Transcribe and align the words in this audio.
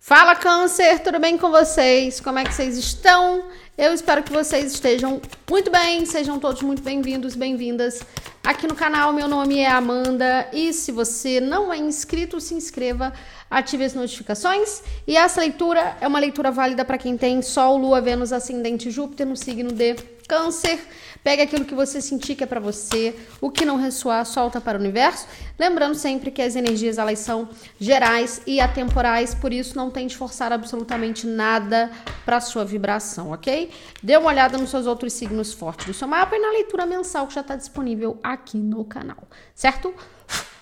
Fala 0.00 0.34
câncer, 0.34 1.00
tudo 1.00 1.18
bem 1.18 1.36
com 1.36 1.50
vocês? 1.50 2.18
Como 2.18 2.38
é 2.38 2.44
que 2.44 2.54
vocês 2.54 2.78
estão? 2.78 3.44
Eu 3.76 3.92
espero 3.92 4.22
que 4.22 4.32
vocês 4.32 4.72
estejam 4.72 5.20
muito 5.50 5.70
bem, 5.70 6.06
sejam 6.06 6.38
todos 6.38 6.62
muito 6.62 6.82
bem-vindos, 6.82 7.34
bem-vindas 7.34 8.00
aqui 8.42 8.66
no 8.66 8.74
canal. 8.74 9.12
Meu 9.12 9.28
nome 9.28 9.58
é 9.58 9.68
Amanda 9.68 10.48
e 10.50 10.72
se 10.72 10.90
você 10.92 11.40
não 11.40 11.70
é 11.70 11.76
inscrito, 11.76 12.40
se 12.40 12.54
inscreva, 12.54 13.12
ative 13.50 13.84
as 13.84 13.92
notificações. 13.92 14.82
E 15.06 15.14
essa 15.14 15.42
leitura 15.42 15.94
é 16.00 16.08
uma 16.08 16.18
leitura 16.18 16.50
válida 16.50 16.86
para 16.86 16.96
quem 16.96 17.18
tem 17.18 17.42
Sol, 17.42 17.76
Lua, 17.76 18.00
Vênus, 18.00 18.32
Ascendente 18.32 18.90
Júpiter 18.90 19.26
no 19.26 19.36
signo 19.36 19.72
de 19.72 19.94
Câncer. 20.32 20.80
Pega 21.22 21.42
aquilo 21.42 21.66
que 21.66 21.74
você 21.74 22.00
sentir 22.00 22.34
que 22.34 22.42
é 22.42 22.46
para 22.46 22.58
você, 22.58 23.14
o 23.38 23.50
que 23.50 23.66
não 23.66 23.76
ressoar, 23.76 24.24
solta 24.24 24.62
para 24.62 24.78
o 24.78 24.80
universo. 24.80 25.26
Lembrando 25.58 25.94
sempre 25.94 26.30
que 26.30 26.40
as 26.40 26.56
energias 26.56 26.96
elas 26.96 27.18
são 27.18 27.50
gerais 27.78 28.40
e 28.46 28.58
atemporais, 28.58 29.34
por 29.34 29.52
isso 29.52 29.76
não 29.76 29.90
tente 29.90 30.16
forçar 30.16 30.50
absolutamente 30.50 31.26
nada 31.26 31.92
para 32.24 32.40
sua 32.40 32.64
vibração, 32.64 33.30
ok? 33.30 33.70
Dê 34.02 34.16
uma 34.16 34.30
olhada 34.30 34.56
nos 34.56 34.70
seus 34.70 34.86
outros 34.86 35.12
signos 35.12 35.52
fortes 35.52 35.84
do 35.84 35.92
seu 35.92 36.08
mapa 36.08 36.34
e 36.34 36.38
na 36.38 36.50
leitura 36.50 36.86
mensal 36.86 37.26
que 37.26 37.34
já 37.34 37.42
está 37.42 37.54
disponível 37.54 38.18
aqui 38.22 38.56
no 38.56 38.86
canal, 38.86 39.22
certo? 39.54 39.94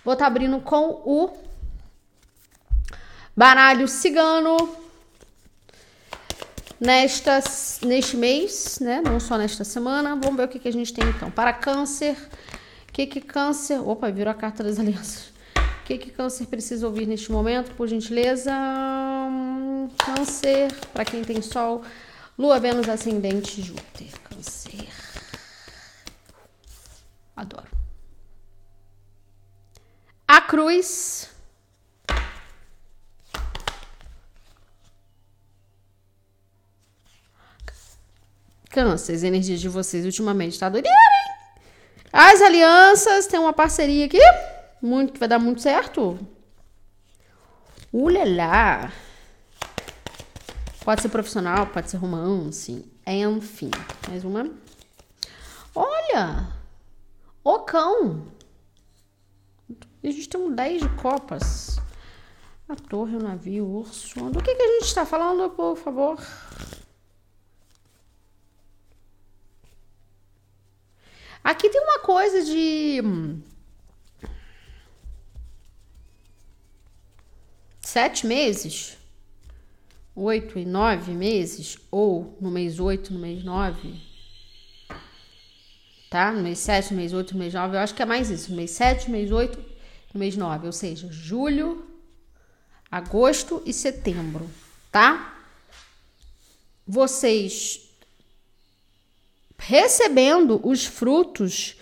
Vou 0.04 0.14
estar 0.14 0.24
tá 0.24 0.26
abrindo 0.26 0.60
com 0.60 1.00
o 1.04 1.30
baralho 3.36 3.86
cigano 3.86 4.56
nestas, 6.80 7.78
neste 7.82 8.16
mês, 8.16 8.78
né? 8.80 9.02
Não 9.04 9.20
só 9.20 9.36
nesta 9.36 9.62
semana. 9.62 10.16
Vamos 10.16 10.36
ver 10.36 10.44
o 10.44 10.48
que, 10.48 10.58
que 10.58 10.68
a 10.68 10.72
gente 10.72 10.92
tem 10.94 11.06
então. 11.08 11.30
Para 11.30 11.52
câncer, 11.52 12.16
o 12.88 12.92
que, 12.92 13.06
que 13.06 13.20
câncer. 13.20 13.78
Opa, 13.78 14.10
virou 14.10 14.30
a 14.30 14.34
carta 14.34 14.64
das 14.64 14.78
alianças. 14.78 15.30
O 15.56 15.84
que, 15.84 15.98
que 15.98 16.10
câncer 16.10 16.46
precisa 16.46 16.86
ouvir 16.86 17.06
neste 17.06 17.30
momento, 17.30 17.74
por 17.74 17.86
gentileza? 17.86 18.52
Câncer, 19.98 20.72
para 20.92 21.04
quem 21.04 21.22
tem 21.22 21.42
sol, 21.42 21.82
Lua, 22.38 22.58
Vênus, 22.60 22.88
Ascendente, 22.88 23.60
Júpiter. 23.60 24.08
Câncer. 24.24 24.88
Adoro. 27.36 27.66
A 30.26 30.40
cruz. 30.40 31.28
Câncer, 38.70 39.14
as 39.14 39.24
energias 39.24 39.60
de 39.60 39.68
vocês 39.68 40.04
ultimamente 40.04 40.58
tá 40.58 40.68
doideira, 40.68 40.96
hein? 40.96 41.64
As 42.12 42.40
alianças, 42.40 43.26
tem 43.26 43.38
uma 43.38 43.52
parceria 43.52 44.06
aqui, 44.06 44.20
muito 44.80 45.12
que 45.12 45.18
vai 45.18 45.28
dar 45.28 45.40
muito 45.40 45.60
certo. 45.60 46.18
Ulelá. 47.92 48.92
Pode 50.84 51.02
ser 51.02 51.08
profissional, 51.08 51.66
pode 51.66 51.90
ser 51.90 51.96
romance, 51.96 52.84
enfim. 53.06 53.70
Mais 54.08 54.24
uma. 54.24 54.48
Olha! 55.74 56.48
O 57.42 57.58
cão. 57.60 58.26
A 60.02 60.06
gente 60.06 60.28
tem 60.28 60.40
um 60.40 60.54
10 60.54 60.82
de 60.82 60.88
copas. 60.90 61.78
A 62.68 62.76
torre, 62.76 63.16
o 63.16 63.22
navio, 63.22 63.64
o 63.64 63.78
urso. 63.80 64.30
Do 64.30 64.42
que, 64.42 64.54
que 64.54 64.62
a 64.62 64.72
gente 64.74 64.84
está 64.84 65.04
falando, 65.04 65.50
por 65.50 65.76
favor? 65.76 66.18
Aqui 71.42 71.68
tem 71.68 71.80
uma 71.80 72.00
coisa 72.00 72.44
de. 72.44 73.00
Sete 77.80 78.26
meses, 78.26 78.96
oito 80.14 80.58
e 80.58 80.64
nove 80.64 81.12
meses, 81.12 81.76
ou 81.90 82.36
no 82.40 82.50
mês 82.50 82.78
oito, 82.78 83.12
no 83.12 83.18
mês 83.18 83.42
nove, 83.42 84.00
tá? 86.08 86.30
No 86.30 86.40
mês 86.40 86.60
sete, 86.60 86.92
no 86.92 86.98
mês 86.98 87.12
oito, 87.12 87.34
no 87.34 87.40
mês 87.40 87.52
nove, 87.52 87.74
eu 87.74 87.80
acho 87.80 87.94
que 87.94 88.02
é 88.02 88.06
mais 88.06 88.30
isso, 88.30 88.50
no 88.50 88.56
mês 88.56 88.70
sete, 88.70 89.06
no 89.06 89.12
mês 89.12 89.32
oito, 89.32 89.58
no 90.14 90.20
mês 90.20 90.36
nove, 90.36 90.66
ou 90.66 90.72
seja, 90.72 91.08
julho, 91.10 91.84
agosto 92.88 93.60
e 93.66 93.72
setembro, 93.72 94.48
tá? 94.92 95.42
Vocês 96.86 97.89
recebendo 99.60 100.58
os 100.66 100.86
frutos 100.86 101.76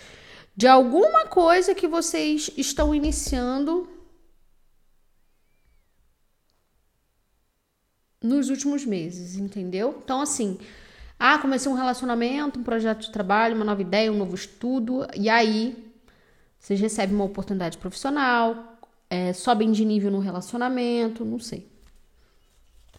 de 0.55 0.67
alguma 0.67 1.25
coisa 1.25 1.73
que 1.73 1.87
vocês 1.87 2.51
estão 2.57 2.93
iniciando 2.93 3.87
nos 8.21 8.49
últimos 8.49 8.85
meses, 8.85 9.37
entendeu? 9.37 9.97
Então, 10.03 10.19
assim, 10.21 10.59
ah, 11.17 11.37
comecei 11.39 11.71
um 11.71 11.75
relacionamento, 11.75 12.59
um 12.59 12.63
projeto 12.63 13.03
de 13.03 13.11
trabalho, 13.11 13.55
uma 13.55 13.63
nova 13.63 13.81
ideia, 13.81 14.11
um 14.11 14.17
novo 14.17 14.35
estudo, 14.35 15.07
e 15.15 15.29
aí 15.29 15.93
vocês 16.59 16.81
recebem 16.81 17.15
uma 17.15 17.23
oportunidade 17.23 17.77
profissional, 17.77 18.77
é, 19.09 19.31
sobem 19.31 19.71
de 19.71 19.85
nível 19.85 20.11
no 20.11 20.19
relacionamento, 20.19 21.23
não 21.23 21.39
sei. 21.39 21.65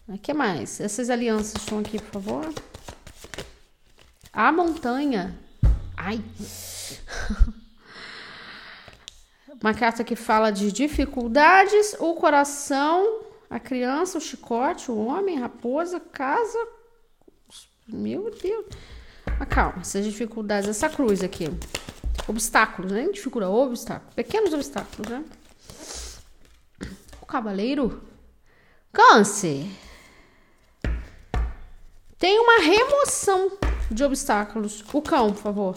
O 0.07 0.17
que 0.17 0.33
mais? 0.33 0.81
Essas 0.81 1.11
alianças 1.11 1.61
estão 1.61 1.77
aqui, 1.77 2.01
por 2.01 2.21
favor. 2.21 2.70
A 4.33 4.51
montanha. 4.51 5.37
Ai. 5.97 6.21
Uma 9.61 9.73
carta 9.73 10.03
que 10.03 10.15
fala 10.15 10.49
de 10.51 10.71
dificuldades, 10.71 11.95
o 11.99 12.15
coração, 12.15 13.21
a 13.49 13.59
criança, 13.59 14.17
o 14.17 14.21
chicote, 14.21 14.89
o 14.89 15.05
homem, 15.05 15.37
raposa, 15.37 15.99
casa. 15.99 16.57
Meu 17.87 18.31
Deus. 18.31 18.65
Mas 19.37 19.47
calma, 19.49 19.81
essas 19.81 20.05
dificuldades, 20.05 20.69
essa 20.69 20.89
cruz 20.89 21.21
aqui. 21.21 21.45
Obstáculos, 22.27 22.91
né? 22.91 23.09
Dificuldade, 23.11 23.51
obstáculo. 23.51 24.11
Pequenos 24.15 24.53
obstáculos, 24.53 25.11
né? 25.11 25.23
O 27.21 27.25
cavaleiro. 27.25 28.01
Câncer. 28.91 29.67
Tem 32.17 32.39
uma 32.39 32.59
remoção 32.61 33.51
de 33.93 34.03
obstáculos. 34.03 34.83
O 34.93 35.01
cão, 35.01 35.31
por 35.33 35.41
favor. 35.41 35.75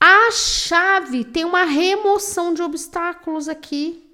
A 0.00 0.30
chave 0.30 1.24
tem 1.24 1.44
uma 1.44 1.64
remoção 1.64 2.52
de 2.52 2.62
obstáculos 2.62 3.48
aqui 3.48 4.04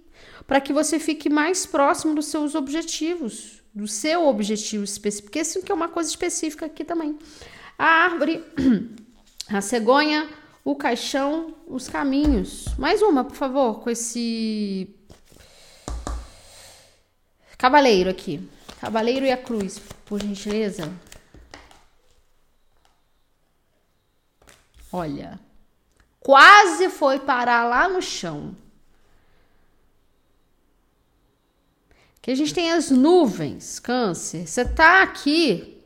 para 0.46 0.60
que 0.60 0.72
você 0.72 0.98
fique 0.98 1.28
mais 1.28 1.66
próximo 1.66 2.14
dos 2.14 2.26
seus 2.26 2.54
objetivos, 2.54 3.62
do 3.74 3.86
seu 3.86 4.26
objetivo 4.26 4.84
específico, 4.84 5.28
porque 5.28 5.40
isso 5.40 5.62
que 5.62 5.70
é 5.70 5.74
uma 5.74 5.88
coisa 5.88 6.10
específica 6.10 6.66
aqui 6.66 6.84
também. 6.84 7.18
A 7.78 7.84
árvore, 7.84 8.44
a 9.48 9.60
cegonha, 9.60 10.28
o 10.64 10.76
caixão, 10.76 11.54
os 11.66 11.88
caminhos. 11.88 12.66
Mais 12.78 13.02
uma, 13.02 13.24
por 13.24 13.36
favor, 13.36 13.80
com 13.80 13.90
esse 13.90 14.88
cavaleiro 17.56 18.10
aqui. 18.10 18.40
Cavaleiro 18.80 19.26
e 19.26 19.30
a 19.30 19.36
cruz, 19.36 19.80
por 20.04 20.20
gentileza. 20.22 20.90
Olha, 24.92 25.38
quase 26.18 26.88
foi 26.88 27.18
parar 27.20 27.64
lá 27.64 27.88
no 27.88 28.02
chão. 28.02 28.56
Que 32.20 32.30
a 32.30 32.34
gente 32.34 32.52
tem 32.52 32.72
as 32.72 32.90
nuvens, 32.90 33.78
câncer. 33.78 34.46
Você 34.46 34.64
tá 34.64 35.02
aqui 35.02 35.78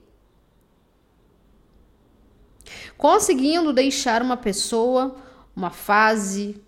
conseguindo 2.96 3.72
deixar 3.72 4.22
uma 4.22 4.36
pessoa, 4.36 5.16
uma 5.54 5.70
fase, 5.70 6.60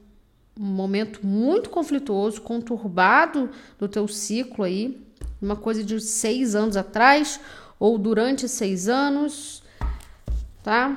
um 0.59 0.65
momento 0.65 1.27
muito 1.27 1.71
conflituoso, 1.71 2.43
conturbado 2.43 3.51
do 3.79 3.89
teu 3.89 4.07
ciclo 4.07 4.65
aí, 4.65 5.03
uma 5.41 5.57
coisa 5.57 5.83
de 5.83 6.01
seis 6.01 6.55
anos 6.55 6.77
atrás 6.77 7.41
ou 7.79 7.99
durante 7.99 8.49
seis 8.49 8.89
anos, 8.89 9.63
tá? 10.63 10.97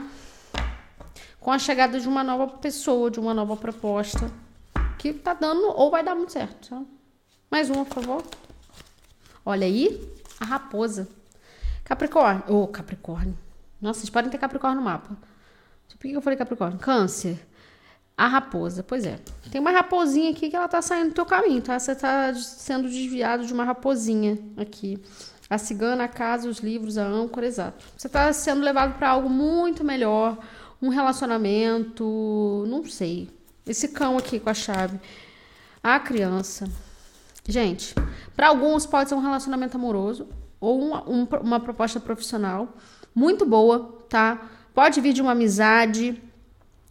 Com 1.40 1.52
a 1.52 1.60
chegada 1.60 2.00
de 2.00 2.08
uma 2.08 2.24
nova 2.24 2.48
pessoa, 2.48 3.10
de 3.10 3.20
uma 3.20 3.34
nova 3.34 3.56
proposta, 3.56 4.32
que 4.98 5.14
tá 5.14 5.34
dando 5.34 5.68
ou 5.76 5.90
vai 5.90 6.04
dar 6.04 6.16
muito 6.16 6.32
certo. 6.32 6.86
Mais 7.50 7.70
uma, 7.70 7.86
por 7.86 7.96
favor. 8.04 8.24
Olha 9.46 9.66
aí, 9.66 10.00
a 10.40 10.46
raposa. 10.46 11.08
Capricórnio. 11.84 12.44
Ô, 12.48 12.64
oh, 12.64 12.68
Capricórnio. 12.68 13.38
Nossa, 13.82 14.02
vocês 14.02 14.10
podem 14.10 14.30
ter 14.30 14.38
Capricórnio 14.38 14.80
no 14.80 14.86
mapa. 14.86 15.18
Por 15.88 16.08
que 16.08 16.12
eu 16.12 16.22
falei 16.22 16.38
Capricórnio? 16.38 16.78
Câncer. 16.80 17.40
A 18.16 18.28
raposa. 18.28 18.84
Pois 18.84 19.06
é. 19.06 19.20
Tem 19.52 19.60
uma 19.60 19.72
raposinha 19.72 20.32
aqui 20.32 20.50
que 20.50 20.56
ela 20.56 20.68
tá 20.68 20.82
saindo 20.82 21.10
do 21.10 21.16
teu 21.16 21.26
caminho, 21.26 21.62
tá? 21.62 21.80
Você 21.80 21.96
tá 21.96 22.34
sendo 22.36 22.88
desviado 22.88 23.46
de 23.46 23.54
uma 23.54 23.64
raposinha 23.64 24.38
aqui. 24.58 25.02
A 25.50 25.58
cigana, 25.58 26.04
a 26.04 26.08
casa, 26.08 26.48
os 26.48 26.60
livros, 26.60 26.98
a 26.98 27.06
âncora, 27.06 27.48
exato. 27.48 27.84
Você 27.98 28.08
tá 28.08 28.32
sendo 28.32 28.62
levado 28.62 28.98
para 29.00 29.10
algo 29.10 29.30
muito 29.30 29.84
melhor, 29.84 30.38
um 30.82 30.90
relacionamento, 30.90 32.66
não 32.68 32.86
sei. 32.86 33.30
Esse 33.66 33.90
cão 33.90 34.18
aqui 34.18 34.40
com 34.40 34.50
a 34.50 34.54
chave. 34.54 35.00
A 35.84 36.00
criança. 36.00 36.68
Gente, 37.48 37.96
para 38.36 38.48
alguns 38.48 38.86
pode 38.86 39.10
ser 39.10 39.16
um 39.16 39.22
relacionamento 39.22 39.76
amoroso 39.76 40.28
ou 40.60 40.80
uma, 40.80 41.10
um, 41.10 41.28
uma 41.42 41.60
proposta 41.60 42.00
profissional 42.00 42.76
muito 43.14 43.46
boa, 43.46 43.98
tá? 44.08 44.50
Pode 44.74 45.02
vir 45.02 45.14
de 45.14 45.22
uma 45.22 45.32
amizade, 45.32 46.22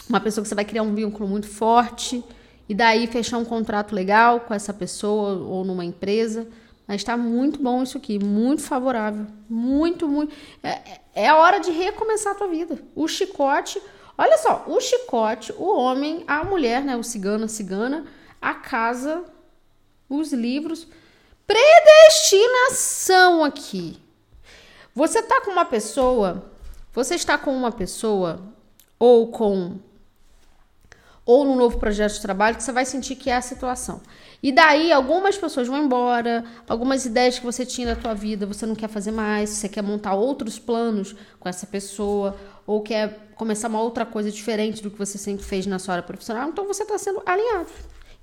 uma 0.09 0.21
pessoa 0.21 0.43
que 0.43 0.49
você 0.49 0.55
vai 0.55 0.65
criar 0.65 0.83
um 0.83 0.95
vínculo 0.95 1.29
muito 1.29 1.47
forte 1.47 2.25
e 2.69 2.75
daí 2.75 3.07
fechar 3.07 3.39
um 3.39 3.45
contrato 3.45 3.95
legal 3.95 4.41
com 4.41 4.53
essa 4.53 4.75
pessoa 4.75 5.35
ou 5.35 5.65
numa 5.65 5.85
empresa. 5.85 6.49
Mas 6.89 7.03
está 7.03 7.19
muito 7.19 7.63
bom 7.63 7.83
isso 7.83 7.99
aqui, 7.99 8.19
muito 8.19 8.63
favorável, 8.63 9.27
muito, 9.47 10.09
muito. 10.09 10.35
É, 10.63 10.71
é, 10.71 11.01
é 11.15 11.29
a 11.29 11.37
hora 11.37 11.61
de 11.61 11.71
recomeçar 11.71 12.33
a 12.33 12.35
tua 12.35 12.49
vida. 12.49 12.83
O 12.95 13.07
chicote, 13.07 13.79
olha 14.17 14.39
só, 14.39 14.65
o 14.67 14.81
chicote, 14.81 15.53
o 15.59 15.69
homem, 15.69 16.25
a 16.27 16.43
mulher, 16.43 16.83
né, 16.83 16.97
o 16.97 17.05
cigano, 17.05 17.45
a 17.45 17.49
cigana, 17.49 18.07
a 18.41 18.55
casa, 18.55 19.23
os 20.09 20.33
livros, 20.33 20.89
predestinação 21.47 23.45
aqui. 23.45 24.01
Você 24.95 25.23
tá 25.23 25.43
com 25.43 25.51
uma 25.51 25.67
pessoa, 25.67 26.51
você 26.95 27.17
está 27.17 27.37
com 27.37 27.55
uma 27.55 27.71
pessoa 27.71 28.41
ou 28.99 29.31
com 29.31 29.79
ou 31.27 31.45
num 31.45 31.57
novo 31.57 31.77
projeto 31.77 32.15
de 32.15 32.23
trabalho 32.23 32.57
que 32.57 32.63
você 32.63 32.73
vai 32.73 32.87
sentir 32.87 33.15
que 33.15 33.29
é 33.29 33.37
a 33.37 33.43
situação. 33.43 34.01
E 34.43 34.53
daí 34.53 34.93
algumas 34.93 35.37
pessoas 35.37 35.67
vão 35.67 35.85
embora, 35.85 36.45
algumas 36.69 37.05
ideias 37.05 37.39
que 37.39 37.45
você 37.45 37.67
tinha 37.67 37.89
da 37.89 37.97
tua 38.01 38.15
vida 38.15 38.47
você 38.47 38.65
não 38.67 38.75
quer 38.75 38.89
fazer 38.89 39.11
mais, 39.11 39.51
você 39.51 39.69
quer 39.69 39.83
montar 39.83 40.15
outros 40.15 40.59
planos 40.59 41.15
com 41.41 41.49
essa 41.49 41.67
pessoa 41.67 42.37
ou 42.65 42.81
quer 42.81 43.31
começar 43.35 43.69
uma 43.69 43.81
outra 43.81 44.07
coisa 44.07 44.31
diferente 44.31 44.83
do 44.83 44.91
que 44.91 44.99
você 44.99 45.19
sempre 45.19 45.45
fez 45.45 45.67
na 45.67 45.79
sua 45.79 45.95
área 45.95 46.05
profissional, 46.05 46.49
então 46.49 46.67
você 46.67 46.85
está 46.85 46.97
sendo 46.99 47.21
alinhado. 47.27 47.69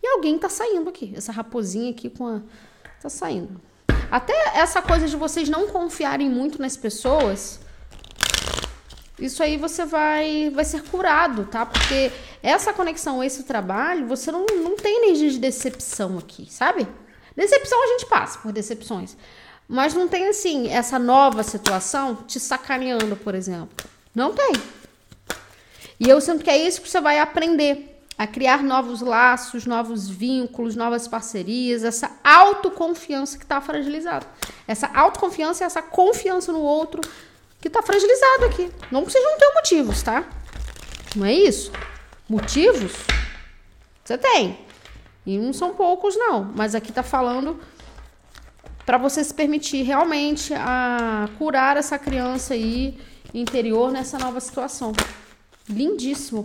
E 0.01 0.07
alguém 0.07 0.35
está 0.35 0.47
saindo 0.47 0.89
aqui, 0.89 1.13
essa 1.15 1.31
raposinha 1.31 1.91
aqui 1.91 2.09
com 2.09 2.27
a 2.27 2.41
tá 3.01 3.09
saindo. 3.09 3.59
Até 4.09 4.33
essa 4.55 4.81
coisa 4.81 5.07
de 5.07 5.15
vocês 5.15 5.49
não 5.49 5.67
confiarem 5.67 6.29
muito 6.29 6.61
nas 6.61 6.77
pessoas, 6.77 7.59
isso 9.19 9.41
aí 9.41 9.57
você 9.57 9.85
vai 9.85 10.49
vai 10.49 10.65
ser 10.65 10.83
curado, 10.83 11.45
tá? 11.45 11.65
Porque 11.65 12.11
essa 12.45 12.71
conexão, 12.71 13.23
esse 13.23 13.43
trabalho, 13.43 14.05
você 14.05 14.31
não, 14.31 14.45
não 14.45 14.75
tem 14.75 15.03
energia 15.03 15.31
de 15.31 15.39
decepção 15.39 16.19
aqui, 16.19 16.47
sabe? 16.51 16.87
Decepção 17.35 17.83
a 17.83 17.87
gente 17.87 18.05
passa 18.05 18.37
por 18.37 18.51
decepções. 18.51 19.17
Mas 19.67 19.95
não 19.95 20.07
tem, 20.07 20.27
assim, 20.27 20.69
essa 20.69 20.99
nova 20.99 21.41
situação 21.41 22.15
te 22.15 22.39
sacaneando, 22.39 23.15
por 23.15 23.33
exemplo. 23.33 23.89
Não 24.13 24.31
tem. 24.31 24.53
E 25.99 26.07
eu 26.07 26.21
sinto 26.21 26.43
que 26.43 26.49
é 26.51 26.57
isso 26.57 26.81
que 26.81 26.87
você 26.89 27.01
vai 27.01 27.19
aprender. 27.19 27.91
A 28.15 28.27
criar 28.27 28.63
novos 28.63 29.01
laços, 29.01 29.65
novos 29.65 30.07
vínculos, 30.07 30.75
novas 30.75 31.07
parcerias, 31.07 31.83
essa 31.83 32.11
autoconfiança 32.23 33.37
que 33.37 33.43
está 33.43 33.59
fragilizada. 33.59 34.25
Essa 34.67 34.87
autoconfiança 34.93 35.63
e 35.63 35.65
essa 35.65 35.81
confiança 35.81 36.53
no 36.53 36.61
outro 36.61 37.01
que 37.59 37.67
está 37.67 37.81
fragilizado 37.81 38.45
aqui. 38.45 38.71
Não 38.91 39.03
que 39.03 39.11
vocês 39.11 39.23
não 39.23 39.37
tenham 39.37 39.53
motivos, 39.55 40.03
tá? 40.03 40.23
Não 41.15 41.25
é 41.25 41.33
isso? 41.33 41.71
Motivos? 42.27 42.93
Você 44.03 44.17
tem. 44.17 44.59
E 45.25 45.37
não 45.37 45.53
são 45.53 45.73
poucos, 45.73 46.15
não. 46.15 46.51
Mas 46.55 46.75
aqui 46.75 46.91
tá 46.91 47.03
falando 47.03 47.59
para 48.85 48.97
você 48.97 49.23
se 49.23 49.33
permitir 49.33 49.83
realmente 49.83 50.53
a 50.53 51.27
curar 51.37 51.77
essa 51.77 51.97
criança 51.97 52.53
aí 52.53 52.99
interior 53.33 53.91
nessa 53.91 54.17
nova 54.17 54.39
situação. 54.39 54.93
Lindíssimo. 55.67 56.43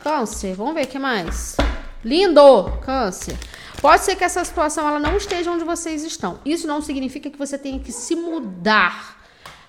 Câncer, 0.00 0.54
vamos 0.54 0.74
ver 0.74 0.84
o 0.84 0.88
que 0.88 0.98
mais. 0.98 1.56
Lindo, 2.04 2.78
câncer. 2.82 3.36
Pode 3.80 4.02
ser 4.02 4.16
que 4.16 4.24
essa 4.24 4.44
situação 4.44 4.86
ela 4.86 4.98
não 4.98 5.16
esteja 5.16 5.50
onde 5.50 5.64
vocês 5.64 6.02
estão. 6.02 6.40
Isso 6.44 6.66
não 6.66 6.80
significa 6.82 7.30
que 7.30 7.38
você 7.38 7.56
tenha 7.56 7.78
que 7.78 7.92
se 7.92 8.14
mudar 8.14 9.18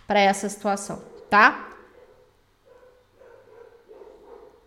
para 0.08 0.20
essa 0.20 0.50
situação, 0.50 1.02
tá? 1.30 1.71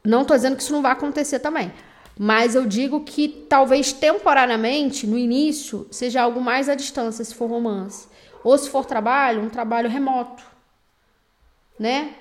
Não 0.04 0.24
tô 0.24 0.34
dizendo 0.34 0.56
que 0.56 0.62
isso 0.62 0.72
não 0.72 0.82
vai 0.82 0.92
acontecer 0.92 1.38
também. 1.38 1.72
Mas 2.18 2.54
eu 2.54 2.66
digo 2.66 3.00
que 3.00 3.28
talvez 3.48 3.92
temporariamente, 3.92 5.06
no 5.06 5.18
início, 5.18 5.88
seja 5.90 6.22
algo 6.22 6.40
mais 6.40 6.68
à 6.68 6.74
distância, 6.74 7.24
se 7.24 7.34
for 7.34 7.48
romance. 7.48 8.06
Ou 8.44 8.56
se 8.58 8.68
for 8.68 8.84
trabalho, 8.84 9.42
um 9.42 9.48
trabalho 9.48 9.88
remoto. 9.88 10.44
Né? 11.78 12.14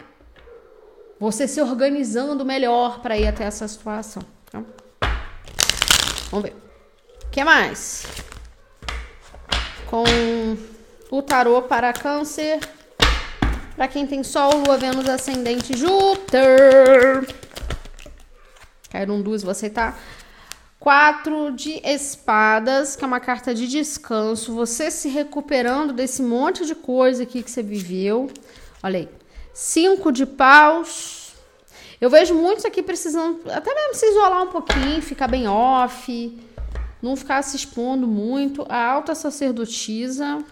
Você 1.19 1.47
se 1.47 1.61
organizando 1.61 2.45
melhor 2.45 3.01
para 3.01 3.17
ir 3.17 3.27
até 3.27 3.43
essa 3.43 3.67
situação. 3.67 4.23
Então, 4.47 4.65
vamos 6.31 6.49
ver. 6.49 6.55
O 7.25 7.29
que 7.29 7.43
mais? 7.43 8.07
Com 9.89 10.03
o 11.11 11.21
tarô 11.21 11.61
para 11.63 11.91
câncer. 11.93 12.59
Para 13.75 13.87
quem 13.87 14.07
tem 14.07 14.23
Sol, 14.23 14.63
Lua, 14.65 14.77
Vênus, 14.77 15.07
Ascendente, 15.09 15.77
Júpiter. 15.77 17.27
Caíram 18.93 19.23
duas, 19.23 19.41
vou 19.41 19.49
aceitar. 19.49 19.99
Quatro 20.79 21.51
de 21.51 21.81
espadas, 21.83 22.95
que 22.95 23.03
é 23.03 23.07
uma 23.07 23.19
carta 23.19 23.51
de 23.51 23.67
descanso. 23.67 24.53
Você 24.53 24.91
se 24.91 25.09
recuperando 25.09 25.91
desse 25.91 26.21
monte 26.21 26.63
de 26.63 26.75
coisa 26.75 27.23
aqui 27.23 27.41
que 27.41 27.49
você 27.49 27.63
viveu. 27.63 28.29
Olha 28.83 28.99
aí. 28.99 29.09
Cinco 29.51 30.11
de 30.11 30.27
paus. 30.27 31.33
Eu 31.99 32.07
vejo 32.07 32.35
muitos 32.35 32.65
aqui 32.65 32.83
precisando 32.83 33.39
até 33.49 33.73
mesmo 33.73 33.95
se 33.95 34.05
isolar 34.05 34.43
um 34.43 34.49
pouquinho, 34.49 35.01
ficar 35.01 35.27
bem 35.27 35.47
off, 35.47 36.39
não 37.01 37.15
ficar 37.15 37.41
se 37.41 37.55
expondo 37.55 38.05
muito. 38.05 38.63
A 38.69 38.77
alta 38.77 39.15
sacerdotisa. 39.15 40.43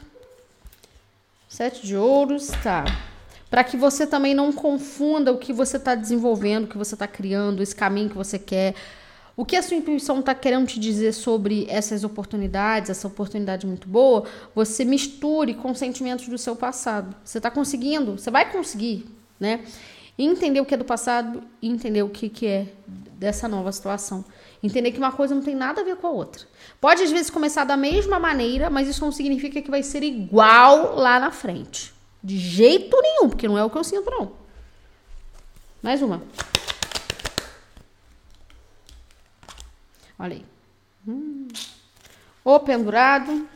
Sete 1.47 1.85
de 1.85 1.95
ouros, 1.95 2.47
tá 2.63 2.85
para 3.51 3.65
que 3.65 3.75
você 3.75 4.07
também 4.07 4.33
não 4.33 4.53
confunda 4.53 5.30
o 5.30 5.38
que 5.38 5.51
você 5.51 5.75
está 5.75 5.94
desenvolvendo, 5.94 6.63
o 6.63 6.68
que 6.68 6.77
você 6.77 6.95
está 6.95 7.06
criando, 7.06 7.62
esse 7.62 7.75
caminho 7.75 8.09
que 8.09 8.15
você 8.15 8.39
quer. 8.39 8.74
O 9.36 9.44
que 9.44 9.57
a 9.57 9.62
sua 9.62 9.75
intuição 9.75 10.21
está 10.21 10.33
querendo 10.33 10.68
te 10.68 10.80
dizer 10.80 11.12
sobre 11.12 11.65
essas 11.69 12.06
oportunidades, 12.06 12.89
essa 12.89 13.07
oportunidade 13.07 13.68
muito 13.68 13.89
boa, 13.89 14.24
você 14.56 14.85
misture 14.85 15.54
com 15.54 15.75
sentimentos 15.75 16.30
do 16.30 16.37
seu 16.37 16.56
passado. 16.56 17.14
Você 17.25 17.40
está 17.40 17.52
conseguindo, 17.52 18.18
você 18.18 18.31
vai 18.31 18.49
conseguir, 18.49 19.06
né? 19.37 19.66
Entender 20.18 20.61
o 20.61 20.66
que 20.66 20.75
é 20.75 20.78
do 20.78 20.85
passado 20.85 21.44
e 21.61 21.68
entender 21.68 22.04
o 22.04 22.09
que, 22.09 22.30
que 22.30 22.47
é 22.47 22.68
dessa 23.18 23.49
nova 23.49 23.71
situação. 23.73 24.23
Entender 24.64 24.92
que 24.92 24.97
uma 24.97 25.11
coisa 25.11 25.35
não 25.35 25.42
tem 25.42 25.56
nada 25.56 25.81
a 25.81 25.83
ver 25.83 25.97
com 25.97 26.07
a 26.07 26.11
outra. 26.11 26.44
Pode 26.80 27.04
às 27.04 27.11
vezes 27.11 27.30
começar 27.30 27.66
da 27.66 27.75
mesma 27.75 28.18
maneira, 28.18 28.69
mas 28.69 28.87
isso 28.87 29.04
não 29.04 29.11
significa 29.11 29.61
que 29.61 29.71
vai 29.71 29.83
ser 29.83 30.04
igual 30.04 30.95
lá 30.95 31.19
na 31.19 31.31
frente. 31.31 31.99
De 32.23 32.37
jeito 32.37 32.95
nenhum, 33.01 33.30
porque 33.30 33.47
não 33.47 33.57
é 33.57 33.63
o 33.63 33.69
que 33.69 33.78
eu 33.78 33.83
sinto, 33.83 34.09
não. 34.09 34.33
Mais 35.81 36.01
uma. 36.01 36.21
Olha 40.19 40.35
aí. 40.35 40.45
Hum. 41.07 41.47
O 42.44 42.59
pendurado. 42.59 43.47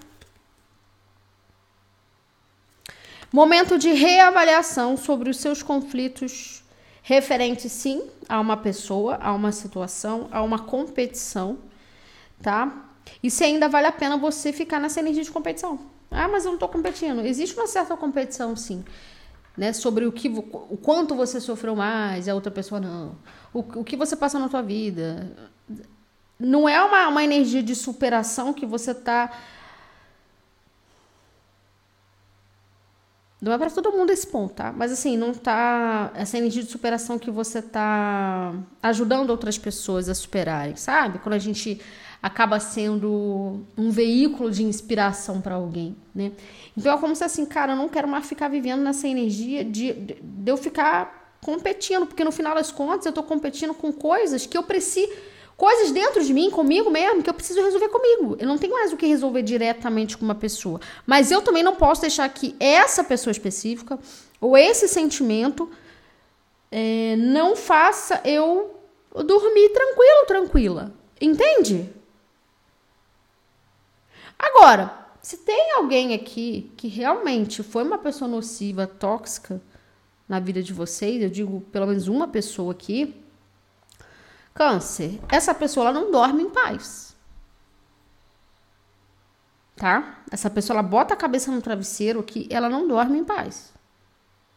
Momento 3.31 3.77
de 3.77 3.91
reavaliação 3.91 4.98
sobre 4.98 5.29
os 5.29 5.38
seus 5.38 5.62
conflitos 5.62 6.63
referentes, 7.03 7.72
sim, 7.72 8.10
a 8.27 8.39
uma 8.39 8.57
pessoa, 8.57 9.19
a 9.22 9.31
uma 9.31 9.51
situação, 9.51 10.27
a 10.31 10.41
uma 10.41 10.57
competição, 10.57 11.60
tá? 12.41 12.88
E 13.22 13.29
se 13.29 13.43
ainda 13.43 13.69
vale 13.69 13.86
a 13.86 13.91
pena 13.91 14.17
você 14.17 14.51
ficar 14.51 14.79
nessa 14.79 15.01
energia 15.01 15.24
de 15.24 15.29
competição. 15.29 15.79
Ah, 16.15 16.27
mas 16.27 16.45
eu 16.45 16.50
não 16.50 16.55
estou 16.55 16.69
competindo. 16.69 17.22
Existe 17.22 17.55
uma 17.55 17.67
certa 17.67 17.95
competição, 17.98 18.55
sim. 18.55 18.84
Né, 19.57 19.72
sobre 19.72 20.05
o 20.05 20.12
que 20.12 20.27
o 20.27 20.77
quanto 20.77 21.15
você 21.15 21.39
sofreu 21.39 21.77
mais 21.77 22.27
e 22.27 22.29
a 22.29 22.36
outra 22.36 22.51
pessoa 22.51 22.81
não. 22.81 23.15
O, 23.53 23.60
o 23.60 23.84
que 23.86 23.95
você 23.95 24.15
passa 24.15 24.38
na 24.38 24.50
tua 24.50 24.62
vida. 24.62 25.31
Não 26.38 26.67
é 26.67 26.81
uma, 26.84 27.07
uma 27.07 27.24
energia 27.24 27.63
de 27.63 27.74
superação 27.74 28.53
que 28.53 28.65
você 28.65 28.91
está 28.91 29.31
Não 33.45 33.51
é 33.51 33.60
para 33.60 33.69
todo 33.69 33.91
mundo 33.91 34.10
esse 34.10 34.25
ponto, 34.25 34.55
tá? 34.55 34.72
Mas 34.72 34.91
assim, 34.91 35.15
não 35.15 35.31
tá. 35.31 36.12
Essa 36.15 36.36
energia 36.38 36.63
de 36.63 36.72
superação 36.72 37.19
que 37.19 37.29
você 37.29 37.62
tá 37.62 38.55
ajudando 38.81 39.29
outras 39.29 39.55
pessoas 39.55 40.10
a 40.10 40.15
superarem, 40.15 40.75
sabe? 40.75 41.19
Quando 41.19 41.36
a 41.36 41.39
gente 41.39 41.79
acaba 42.25 42.60
sendo 42.60 43.62
um 43.77 43.91
veículo 43.91 44.50
de 44.50 44.63
inspiração 44.63 45.39
para 45.39 45.53
alguém, 45.53 45.96
né? 46.13 46.32
Então 46.75 46.91
é 46.91 46.98
como 46.98 47.15
se 47.15 47.24
assim, 47.24 47.46
cara, 47.46 47.74
eu 47.74 47.75
não 47.75 47.88
quero 47.88 48.08
mais 48.08 48.25
ficar 48.25 48.48
vivendo 48.48 48.82
nessa 48.82 49.08
energia 49.08 49.63
de, 49.63 49.94
de, 49.94 50.17
de 50.20 50.51
eu 50.51 50.58
ficar 50.58 51.38
competindo, 51.39 52.08
porque 52.08 52.24
no 52.24 52.32
final 52.32 52.55
das 52.55 52.72
contas 52.72 53.05
eu 53.05 53.13
tô 53.13 53.22
competindo 53.22 53.75
com 53.75 53.94
coisas 53.94 54.48
que 54.48 54.58
eu 54.58 54.63
preciso 54.63 55.13
coisas 55.55 55.91
dentro 55.91 56.24
de 56.24 56.34
mim, 56.34 56.50
comigo 56.50 56.89
mesmo, 56.89 57.22
que 57.22 57.29
eu 57.29 57.34
preciso 57.34 57.62
resolver 57.62 57.89
comigo. 57.89 58.36
Eu 58.39 58.48
não 58.48 58.58
tenho 58.58 58.74
mais 58.74 58.91
o 58.91 58.98
que 58.98 59.05
resolver 59.05 59.44
diretamente 59.44 60.17
com 60.17 60.25
uma 60.25 60.34
pessoa. 60.34 60.82
Mas 61.05 61.29
eu 61.29 61.44
também 61.44 61.62
não 61.62 61.75
posso 61.75 62.01
deixar 62.01 62.27
que 62.27 62.55
essa 62.60 63.03
pessoa 63.03 63.32
específica 63.32 64.00
ou 64.41 64.58
esse 64.58 64.88
sentimento 64.88 65.70
é, 66.72 67.15
não 67.17 67.55
faça 67.55 68.20
eu 68.25 68.79
dormir 69.13 69.70
tranquilo, 69.70 70.25
tranquila. 70.25 70.91
Entende? 71.22 71.94
Agora, 74.38 75.06
se 75.22 75.38
tem 75.38 75.74
alguém 75.74 76.13
aqui 76.13 76.72
que 76.77 76.88
realmente 76.88 77.63
foi 77.63 77.84
uma 77.84 77.98
pessoa 77.98 78.30
nociva, 78.30 78.86
tóxica 78.86 79.62
na 80.27 80.39
vida 80.39 80.62
de 80.62 80.74
vocês, 80.74 81.22
eu 81.22 81.30
digo 81.30 81.62
pelo 81.72 81.88
menos 81.88 82.08
uma 82.08 82.27
pessoa 82.27 82.72
aqui, 82.72 83.20
câncer, 84.54 85.20
essa 85.30 85.54
pessoa 85.54 85.88
ela 85.89 86.00
não 86.00 86.12
dorme 86.12 86.44
em 86.44 86.50
paz. 86.50 87.15
Tá? 89.75 90.24
Essa 90.32 90.50
pessoa 90.50 90.80
ela 90.80 90.88
bota 90.88 91.13
a 91.13 91.18
cabeça 91.18 91.51
no 91.51 91.62
travesseiro 91.62 92.24
que 92.24 92.48
ela 92.50 92.70
não 92.70 92.88
dorme 92.88 93.20
em 93.20 93.25
paz. 93.25 93.74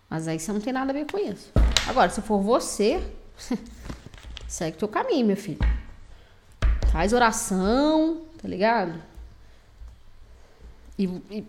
Mas 0.08 0.28
aí 0.28 0.38
você 0.38 0.52
não 0.52 0.60
tem 0.60 0.72
nada 0.72 0.90
a 0.90 0.94
ver 0.94 1.06
com 1.10 1.18
isso. 1.18 1.52
Agora, 1.88 2.08
se 2.10 2.22
for 2.22 2.40
você, 2.40 3.02
segue 4.46 4.78
teu 4.78 4.88
caminho, 4.88 5.26
meu 5.26 5.36
filho. 5.36 5.58
Faz 6.92 7.12
oração, 7.12 8.22
tá 8.40 8.46
ligado? 8.46 9.02
E, 10.98 11.04
e, 11.30 11.44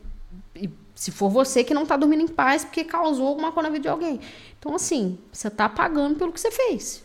e, 0.56 0.70
se 0.94 1.12
for 1.12 1.30
você 1.30 1.64
que 1.64 1.74
não 1.74 1.86
tá 1.86 1.98
dormindo 1.98 2.22
em 2.22 2.28
paz 2.28 2.64
porque 2.64 2.84
causou 2.84 3.28
alguma 3.28 3.52
coisa 3.52 3.70
na 3.70 3.74
vida 3.74 3.84
de 3.84 3.90
alguém. 3.90 4.20
Então, 4.60 4.76
assim, 4.76 5.18
você 5.32 5.50
tá 5.50 5.68
pagando 5.68 6.18
pelo 6.18 6.32
que 6.32 6.40
você 6.40 6.52
fez. 6.52 7.04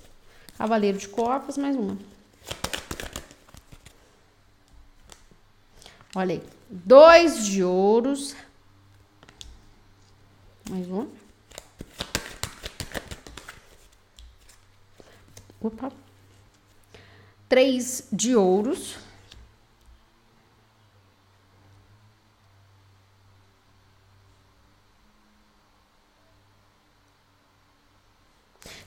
Cavaleiro 0.58 0.98
de 0.98 1.08
Copas, 1.08 1.56
mais 1.56 1.74
uma. 1.76 1.96
Olha 6.14 6.34
aí. 6.34 6.42
Dois 6.70 7.44
de 7.46 7.64
ouros. 7.64 8.36
Mais 10.70 10.86
uma. 10.88 11.08
Opa. 15.60 15.90
Três 17.48 18.06
de 18.12 18.36
ouros. 18.36 18.96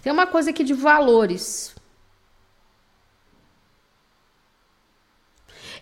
Tem 0.07 0.13
uma 0.13 0.25
coisa 0.25 0.51
aqui 0.51 0.63
de 0.63 0.73
valores. 0.73 1.75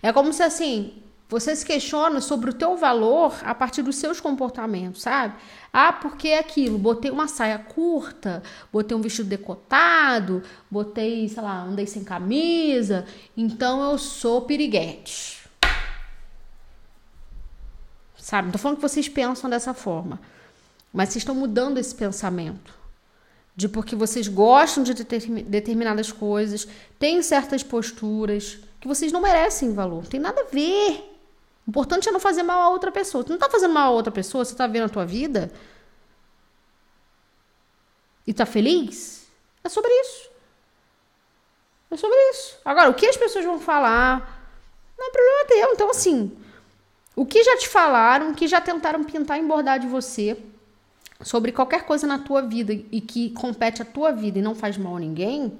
É 0.01 0.11
como 0.11 0.33
se 0.33 0.41
assim, 0.41 1.03
você 1.29 1.55
se 1.55 1.63
questiona 1.63 2.19
sobre 2.19 2.49
o 2.49 2.53
teu 2.53 2.75
valor 2.75 3.35
a 3.43 3.53
partir 3.53 3.83
dos 3.83 3.97
seus 3.97 4.19
comportamentos, 4.19 5.03
sabe? 5.03 5.35
Ah, 5.71 5.93
porque 5.93 6.29
é 6.29 6.39
aquilo? 6.39 6.79
Botei 6.79 7.11
uma 7.11 7.27
saia 7.27 7.59
curta, 7.59 8.41
botei 8.73 8.97
um 8.97 9.01
vestido 9.01 9.29
decotado, 9.29 10.41
botei, 10.71 11.29
sei 11.29 11.43
lá, 11.43 11.61
andei 11.61 11.85
sem 11.85 12.03
camisa, 12.03 13.05
então 13.37 13.91
eu 13.91 13.99
sou 13.99 14.41
piriguete. 14.41 15.47
Sabe? 18.17 18.47
Não 18.47 18.53
tô 18.53 18.57
falando 18.57 18.77
que 18.77 18.89
vocês 18.89 19.07
pensam 19.07 19.47
dessa 19.51 19.75
forma, 19.75 20.19
mas 20.91 21.09
vocês 21.09 21.21
estão 21.21 21.35
mudando 21.35 21.77
esse 21.77 21.93
pensamento. 21.93 22.84
De 23.55 23.69
porque 23.69 23.95
vocês 23.95 24.27
gostam 24.27 24.83
de 24.83 24.93
determinadas 24.93 26.11
coisas, 26.11 26.67
têm 26.99 27.21
certas 27.21 27.63
posturas 27.63 28.59
que 28.81 28.87
vocês 28.87 29.11
não 29.11 29.21
merecem 29.21 29.73
valor. 29.73 30.03
Não 30.03 30.09
tem 30.09 30.19
nada 30.19 30.41
a 30.41 30.45
ver. 30.45 31.11
O 31.65 31.69
importante 31.69 32.09
é 32.09 32.11
não 32.11 32.19
fazer 32.19 32.43
mal 32.43 32.61
a 32.61 32.69
outra 32.69 32.91
pessoa. 32.91 33.23
Tu 33.23 33.31
não 33.31 33.39
tá 33.39 33.49
fazendo 33.49 33.73
mal 33.73 33.93
a 33.93 33.95
outra 33.95 34.11
pessoa, 34.11 34.43
você 34.43 34.55
tá 34.55 34.67
vendo 34.67 34.85
a 34.85 34.89
tua 34.89 35.05
vida 35.05 35.51
e 38.27 38.33
tá 38.33 38.45
feliz? 38.45 39.27
É 39.63 39.69
sobre 39.69 39.91
isso. 40.01 40.29
É 41.89 41.97
sobre 41.97 42.17
isso. 42.31 42.57
Agora, 42.65 42.89
o 42.89 42.93
que 42.93 43.05
as 43.05 43.17
pessoas 43.17 43.45
vão 43.45 43.59
falar 43.59 44.51
não 44.97 45.07
é 45.07 45.11
problema 45.11 45.45
teu. 45.47 45.73
Então, 45.73 45.89
assim, 45.89 46.35
o 47.15 47.25
que 47.25 47.43
já 47.43 47.57
te 47.57 47.67
falaram, 47.69 48.31
o 48.31 48.35
que 48.35 48.47
já 48.47 48.59
tentaram 48.59 49.03
pintar 49.03 49.39
e 49.39 49.43
bordar 49.43 49.79
de 49.79 49.87
você 49.87 50.37
sobre 51.21 51.51
qualquer 51.51 51.85
coisa 51.85 52.05
na 52.05 52.19
tua 52.19 52.41
vida 52.41 52.73
e 52.73 53.01
que 53.01 53.29
compete 53.31 53.81
a 53.81 53.85
tua 53.85 54.11
vida 54.11 54.39
e 54.39 54.41
não 54.41 54.55
faz 54.55 54.77
mal 54.77 54.97
a 54.97 54.99
ninguém, 54.99 55.57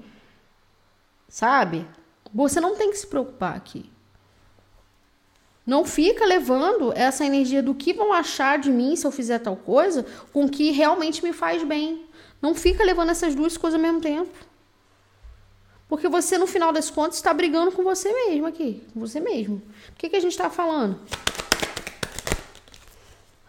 sabe? 1.28 1.86
Você 2.34 2.60
não 2.60 2.76
tem 2.76 2.90
que 2.90 2.98
se 2.98 3.06
preocupar 3.06 3.56
aqui. 3.56 3.90
Não 5.66 5.84
fica 5.84 6.24
levando 6.24 6.92
essa 6.94 7.24
energia 7.24 7.62
do 7.62 7.74
que 7.74 7.92
vão 7.92 8.12
achar 8.12 8.58
de 8.58 8.70
mim 8.70 8.94
se 8.94 9.06
eu 9.06 9.10
fizer 9.10 9.40
tal 9.40 9.56
coisa 9.56 10.06
com 10.32 10.44
o 10.44 10.48
que 10.48 10.70
realmente 10.70 11.24
me 11.24 11.32
faz 11.32 11.64
bem. 11.64 12.06
Não 12.40 12.54
fica 12.54 12.84
levando 12.84 13.10
essas 13.10 13.34
duas 13.34 13.56
coisas 13.56 13.78
ao 13.78 13.84
mesmo 13.84 14.00
tempo. 14.00 14.30
Porque 15.88 16.08
você, 16.08 16.36
no 16.38 16.46
final 16.46 16.72
das 16.72 16.90
contas, 16.90 17.16
está 17.16 17.32
brigando 17.32 17.72
com 17.72 17.82
você 17.82 18.12
mesmo 18.12 18.46
aqui. 18.46 18.84
Com 18.92 19.00
você 19.00 19.18
mesmo. 19.18 19.56
O 19.90 19.96
que, 19.96 20.08
que 20.08 20.16
a 20.16 20.20
gente 20.20 20.32
está 20.32 20.50
falando? 20.50 21.00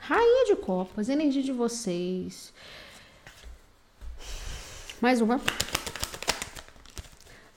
Rainha 0.08 0.46
de 0.46 0.56
copas, 0.56 1.10
energia 1.10 1.44
de 1.44 1.52
vocês. 1.52 2.54
Mais 5.02 5.20
uma. 5.20 5.42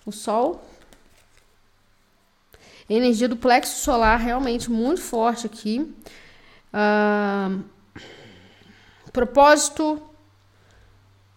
O 0.04 0.10
sol 0.10 0.60
energia 2.88 3.28
do 3.28 3.36
plexo 3.36 3.84
solar 3.84 4.18
realmente 4.18 4.68
muito 4.68 5.00
forte 5.00 5.46
aqui. 5.46 5.94
Uh, 6.74 7.62
propósito 9.12 10.02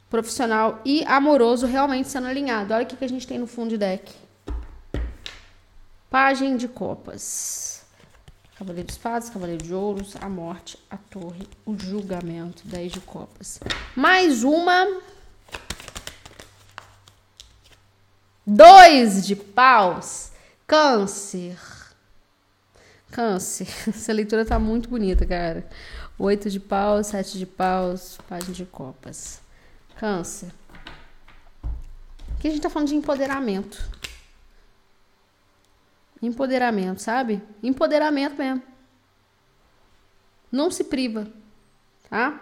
profissional 0.10 0.82
e 0.84 1.03
amoroso 1.05 1.67
realmente 1.67 2.08
sendo 2.08 2.27
alinhado. 2.27 2.74
Olha 2.74 2.86
o 2.86 2.88
que, 2.88 2.96
que 2.96 3.05
a 3.05 3.10
gente 3.10 3.27
tem 3.27 3.38
no 3.38 3.46
fundo 3.46 3.70
de 3.70 3.77
deck. 3.77 4.12
Pagem 6.10 6.58
de 6.58 6.67
copas. 6.67 7.73
Cavaleiro 8.63 8.88
de 8.88 8.93
espadas, 8.93 9.29
cavaleiro 9.29 9.62
de 9.62 9.74
ouros, 9.74 10.15
a 10.22 10.29
morte, 10.29 10.79
a 10.89 10.96
torre, 10.96 11.46
o 11.65 11.77
julgamento, 11.77 12.65
10 12.65 12.93
de 12.93 13.01
copas. 13.01 13.60
Mais 13.93 14.41
uma. 14.46 15.01
Dois 18.48 19.27
de 19.27 19.36
paus. 19.36 20.32
Câncer. 20.65 21.60
Câncer. 23.12 23.67
Essa 23.86 24.13
leitura 24.13 24.46
tá 24.46 24.58
muito 24.58 24.88
bonita, 24.88 25.25
cara. 25.25 25.67
Oito 26.17 26.50
de 26.50 26.62
paus, 26.62 27.08
sete 27.08 27.38
de 27.38 27.46
paus, 27.46 28.17
página 28.29 28.53
de 28.53 28.63
copas. 28.63 29.41
Câncer. 29.98 30.53
Aqui 32.38 32.48
a 32.48 32.51
gente 32.51 32.62
tá 32.62 32.70
falando 32.70 32.88
de 32.88 32.96
empoderamento. 32.96 34.03
Empoderamento, 36.24 37.01
sabe? 37.01 37.42
Empoderamento 37.62 38.38
mesmo. 38.38 38.63
Não 40.50 40.72
se 40.72 40.86
priva, 40.86 41.27
tá? 42.10 42.42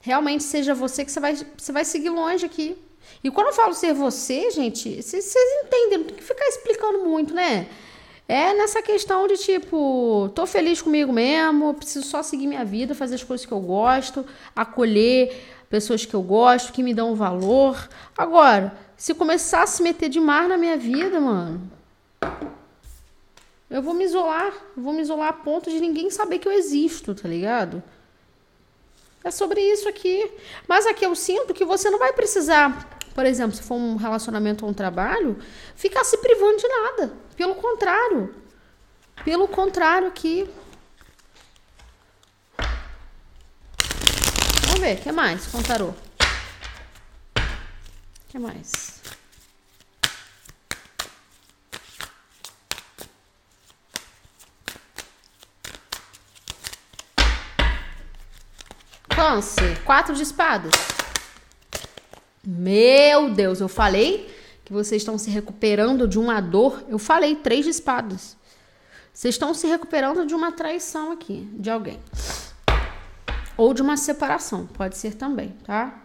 Realmente 0.00 0.44
seja 0.44 0.72
você 0.72 1.04
que 1.04 1.10
você 1.10 1.18
vai, 1.18 1.34
você 1.34 1.72
vai 1.72 1.84
seguir 1.84 2.10
longe 2.10 2.46
aqui. 2.46 2.78
E 3.24 3.30
quando 3.30 3.48
eu 3.48 3.52
falo 3.52 3.74
ser 3.74 3.92
você, 3.92 4.52
gente, 4.52 5.02
vocês 5.02 5.34
entendem, 5.64 5.98
não 5.98 6.04
tem 6.04 6.16
que 6.16 6.22
ficar 6.22 6.46
explicando 6.46 7.00
muito, 7.00 7.34
né? 7.34 7.66
É 8.28 8.54
nessa 8.54 8.80
questão 8.80 9.26
de 9.26 9.36
tipo, 9.38 10.30
tô 10.32 10.46
feliz 10.46 10.80
comigo 10.80 11.12
mesmo, 11.12 11.74
preciso 11.74 12.06
só 12.06 12.22
seguir 12.22 12.46
minha 12.46 12.64
vida, 12.64 12.94
fazer 12.94 13.16
as 13.16 13.24
coisas 13.24 13.44
que 13.44 13.52
eu 13.52 13.58
gosto, 13.58 14.24
acolher 14.54 15.36
pessoas 15.68 16.06
que 16.06 16.14
eu 16.14 16.22
gosto, 16.22 16.72
que 16.72 16.84
me 16.84 16.94
dão 16.94 17.16
valor. 17.16 17.88
Agora, 18.16 18.72
se 18.96 19.14
começar 19.14 19.64
a 19.64 19.66
se 19.66 19.82
meter 19.82 20.08
demais 20.08 20.48
na 20.48 20.56
minha 20.56 20.76
vida, 20.76 21.18
mano, 21.18 21.79
eu 23.70 23.82
vou 23.82 23.94
me 23.94 24.04
isolar, 24.04 24.52
vou 24.76 24.92
me 24.92 25.02
isolar 25.02 25.28
a 25.28 25.32
ponto 25.32 25.70
de 25.70 25.80
ninguém 25.80 26.10
saber 26.10 26.38
que 26.38 26.48
eu 26.48 26.52
existo, 26.52 27.14
tá 27.14 27.28
ligado? 27.28 27.82
É 29.22 29.30
sobre 29.30 29.60
isso 29.60 29.88
aqui. 29.88 30.30
Mas 30.66 30.86
aqui 30.86 31.04
eu 31.04 31.14
sinto 31.14 31.54
que 31.54 31.64
você 31.64 31.90
não 31.90 31.98
vai 31.98 32.12
precisar 32.12 33.00
por 33.14 33.26
exemplo, 33.26 33.56
se 33.56 33.62
for 33.62 33.74
um 33.74 33.96
relacionamento 33.96 34.64
ou 34.64 34.70
um 34.70 34.74
trabalho, 34.74 35.38
ficar 35.74 36.04
se 36.04 36.16
privando 36.18 36.56
de 36.56 36.68
nada. 36.68 37.12
Pelo 37.36 37.54
contrário. 37.54 38.34
Pelo 39.24 39.48
contrário 39.48 40.08
aqui. 40.08 40.48
Vamos 44.66 44.80
ver, 44.80 44.96
o 44.98 45.02
que 45.02 45.12
mais 45.12 45.46
com 45.48 45.62
tarô? 45.62 45.88
O 45.88 45.94
que 48.28 48.38
mais? 48.38 48.89
Câncer, 59.20 59.78
quatro 59.84 60.14
de 60.14 60.22
espadas. 60.22 60.72
Meu 62.42 63.28
Deus, 63.28 63.60
eu 63.60 63.68
falei 63.68 64.34
que 64.64 64.72
vocês 64.72 65.02
estão 65.02 65.18
se 65.18 65.28
recuperando 65.28 66.08
de 66.08 66.18
uma 66.18 66.40
dor. 66.40 66.82
Eu 66.88 66.98
falei 66.98 67.36
três 67.36 67.66
de 67.66 67.70
espadas. 67.70 68.34
Vocês 69.12 69.34
estão 69.34 69.52
se 69.52 69.66
recuperando 69.66 70.24
de 70.24 70.34
uma 70.34 70.52
traição 70.52 71.12
aqui, 71.12 71.46
de 71.52 71.68
alguém. 71.68 72.00
Ou 73.58 73.74
de 73.74 73.82
uma 73.82 73.98
separação, 73.98 74.66
pode 74.66 74.96
ser 74.96 75.16
também, 75.16 75.50
tá? 75.66 76.00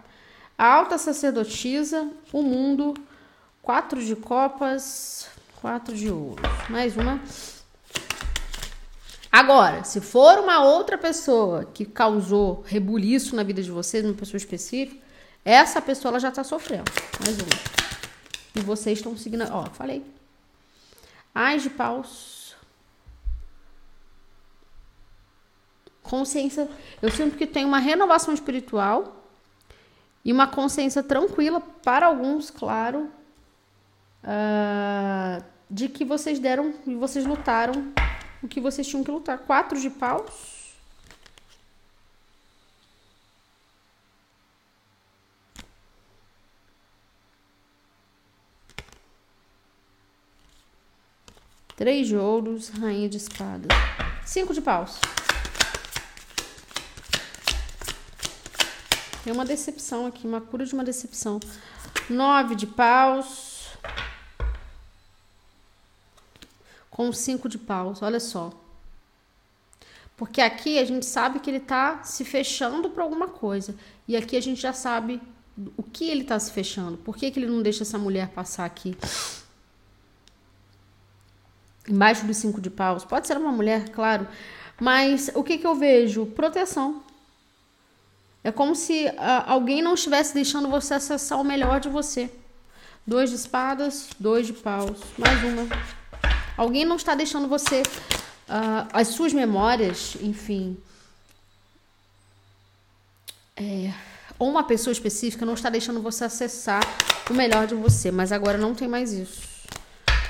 A 0.57 0.73
alta 0.73 0.97
sacerdotisa, 0.97 2.11
o 2.33 2.43
mundo, 2.43 2.95
quatro 3.61 4.03
de 4.03 4.17
copas, 4.17 5.29
quatro 5.61 5.95
de 5.95 6.11
ouro. 6.11 6.43
Mais 6.69 6.97
uma. 6.97 7.21
Agora, 9.35 9.83
se 9.83 9.99
for 9.99 10.39
uma 10.39 10.63
outra 10.63 10.97
pessoa 10.97 11.65
que 11.65 11.83
causou 11.83 12.63
rebuliço 12.65 13.35
na 13.35 13.43
vida 13.43 13.61
de 13.61 13.69
vocês, 13.69 14.05
uma 14.05 14.13
pessoa 14.13 14.37
específica, 14.37 14.97
essa 15.43 15.81
pessoa 15.81 16.11
ela 16.11 16.21
já 16.21 16.31
tá 16.31 16.41
sofrendo. 16.41 16.89
Mais 17.19 17.37
uma. 17.39 17.49
E 18.55 18.61
vocês 18.61 18.97
estão 18.97 19.17
seguindo. 19.17 19.43
Ó, 19.51 19.65
falei. 19.65 20.05
Ais 21.33 21.63
de 21.63 21.69
paus. 21.69 22.55
Consciência. 26.01 26.69
Eu 27.01 27.11
sinto 27.11 27.35
que 27.35 27.45
tem 27.45 27.65
uma 27.65 27.79
renovação 27.79 28.33
espiritual 28.33 29.21
e 30.23 30.31
uma 30.31 30.47
consciência 30.47 31.03
tranquila, 31.03 31.59
para 31.59 32.05
alguns, 32.07 32.49
claro, 32.49 33.11
uh, 34.23 35.43
de 35.69 35.89
que 35.89 36.05
vocês 36.05 36.39
deram 36.39 36.73
e 36.87 36.95
vocês 36.95 37.25
lutaram 37.25 37.93
o 38.45 38.47
que 38.47 38.61
vocês 38.61 38.87
tinham 38.87 39.03
que 39.03 39.11
lutar. 39.11 39.39
Quatro 39.39 39.79
de 39.79 39.89
paus. 39.89 40.55
Três 51.75 52.07
de 52.07 52.15
ouros, 52.15 52.69
rainha 52.69 53.09
de 53.09 53.17
espadas. 53.17 53.69
Cinco 54.25 54.53
de 54.53 54.61
paus. 54.61 54.97
Tem 59.23 59.33
uma 59.33 59.43
decepção 59.43 60.05
aqui, 60.05 60.25
uma 60.25 60.39
cura 60.39 60.65
de 60.65 60.73
uma 60.73 60.83
decepção. 60.83 61.39
Nove 62.09 62.55
de 62.55 62.67
paus. 62.67 63.44
Com 66.95 67.11
cinco 67.11 67.49
de 67.49 67.57
paus, 67.57 68.01
olha 68.01 68.21
só. 68.21 68.53
Porque 70.15 70.39
aqui 70.39 70.79
a 70.79 70.85
gente 70.85 71.05
sabe 71.05 71.41
que 71.41 71.49
ele 71.49 71.59
tá 71.59 72.01
se 72.05 72.23
fechando 72.23 72.89
para 72.89 73.03
alguma 73.03 73.27
coisa. 73.27 73.75
E 74.07 74.15
aqui 74.15 74.37
a 74.37 74.41
gente 74.41 74.61
já 74.61 74.71
sabe 74.71 75.21
o 75.75 75.83
que 75.83 76.09
ele 76.09 76.23
tá 76.23 76.39
se 76.39 76.53
fechando. 76.53 76.95
Por 76.95 77.17
que, 77.17 77.29
que 77.31 77.37
ele 77.37 77.47
não 77.47 77.61
deixa 77.61 77.83
essa 77.83 77.97
mulher 77.97 78.29
passar 78.29 78.63
aqui? 78.63 78.95
Embaixo 81.85 82.25
dos 82.25 82.37
cinco 82.37 82.61
de 82.61 82.69
paus. 82.69 83.03
Pode 83.03 83.27
ser 83.27 83.35
uma 83.35 83.51
mulher, 83.51 83.89
claro. 83.89 84.25
Mas 84.79 85.29
o 85.35 85.43
que, 85.43 85.57
que 85.57 85.67
eu 85.67 85.75
vejo? 85.75 86.27
Proteção. 86.27 87.03
É 88.41 88.53
como 88.53 88.73
se 88.73 89.05
uh, 89.07 89.43
alguém 89.47 89.81
não 89.81 89.95
estivesse 89.95 90.33
deixando 90.33 90.69
você 90.69 90.93
acessar 90.93 91.41
o 91.41 91.43
melhor 91.43 91.81
de 91.81 91.89
você. 91.89 92.31
Dois 93.05 93.31
de 93.31 93.35
espadas, 93.35 94.11
dois 94.17 94.47
de 94.47 94.53
paus. 94.53 95.01
Mais 95.17 95.43
uma. 95.43 95.67
Alguém 96.57 96.85
não 96.85 96.95
está 96.95 97.15
deixando 97.15 97.47
você. 97.47 97.81
Uh, 98.47 98.87
as 98.93 99.09
suas 99.09 99.33
memórias, 99.33 100.15
enfim. 100.21 100.77
É, 103.57 103.91
ou 104.37 104.49
uma 104.49 104.63
pessoa 104.63 104.91
específica 104.91 105.45
não 105.45 105.53
está 105.53 105.69
deixando 105.69 106.01
você 106.01 106.25
acessar 106.25 106.83
o 107.29 107.33
melhor 107.33 107.67
de 107.67 107.75
você. 107.75 108.11
Mas 108.11 108.31
agora 108.31 108.57
não 108.57 108.73
tem 108.75 108.87
mais 108.87 109.11
isso. 109.11 109.41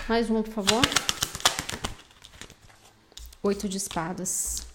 Mais 0.08 0.29
uma, 0.29 0.41
por 0.44 0.53
favor. 0.53 0.82
Oito 3.44 3.70
de 3.70 3.77
espadas. 3.77 4.65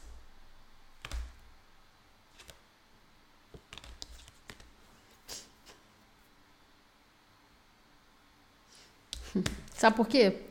Sabe 9.74 9.96
por 9.96 10.06
quê? 10.06 10.49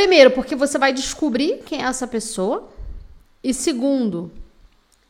Primeiro, 0.00 0.30
porque 0.30 0.56
você 0.56 0.78
vai 0.78 0.94
descobrir 0.94 1.58
quem 1.66 1.82
é 1.82 1.84
essa 1.84 2.06
pessoa. 2.06 2.72
E 3.44 3.52
segundo, 3.52 4.32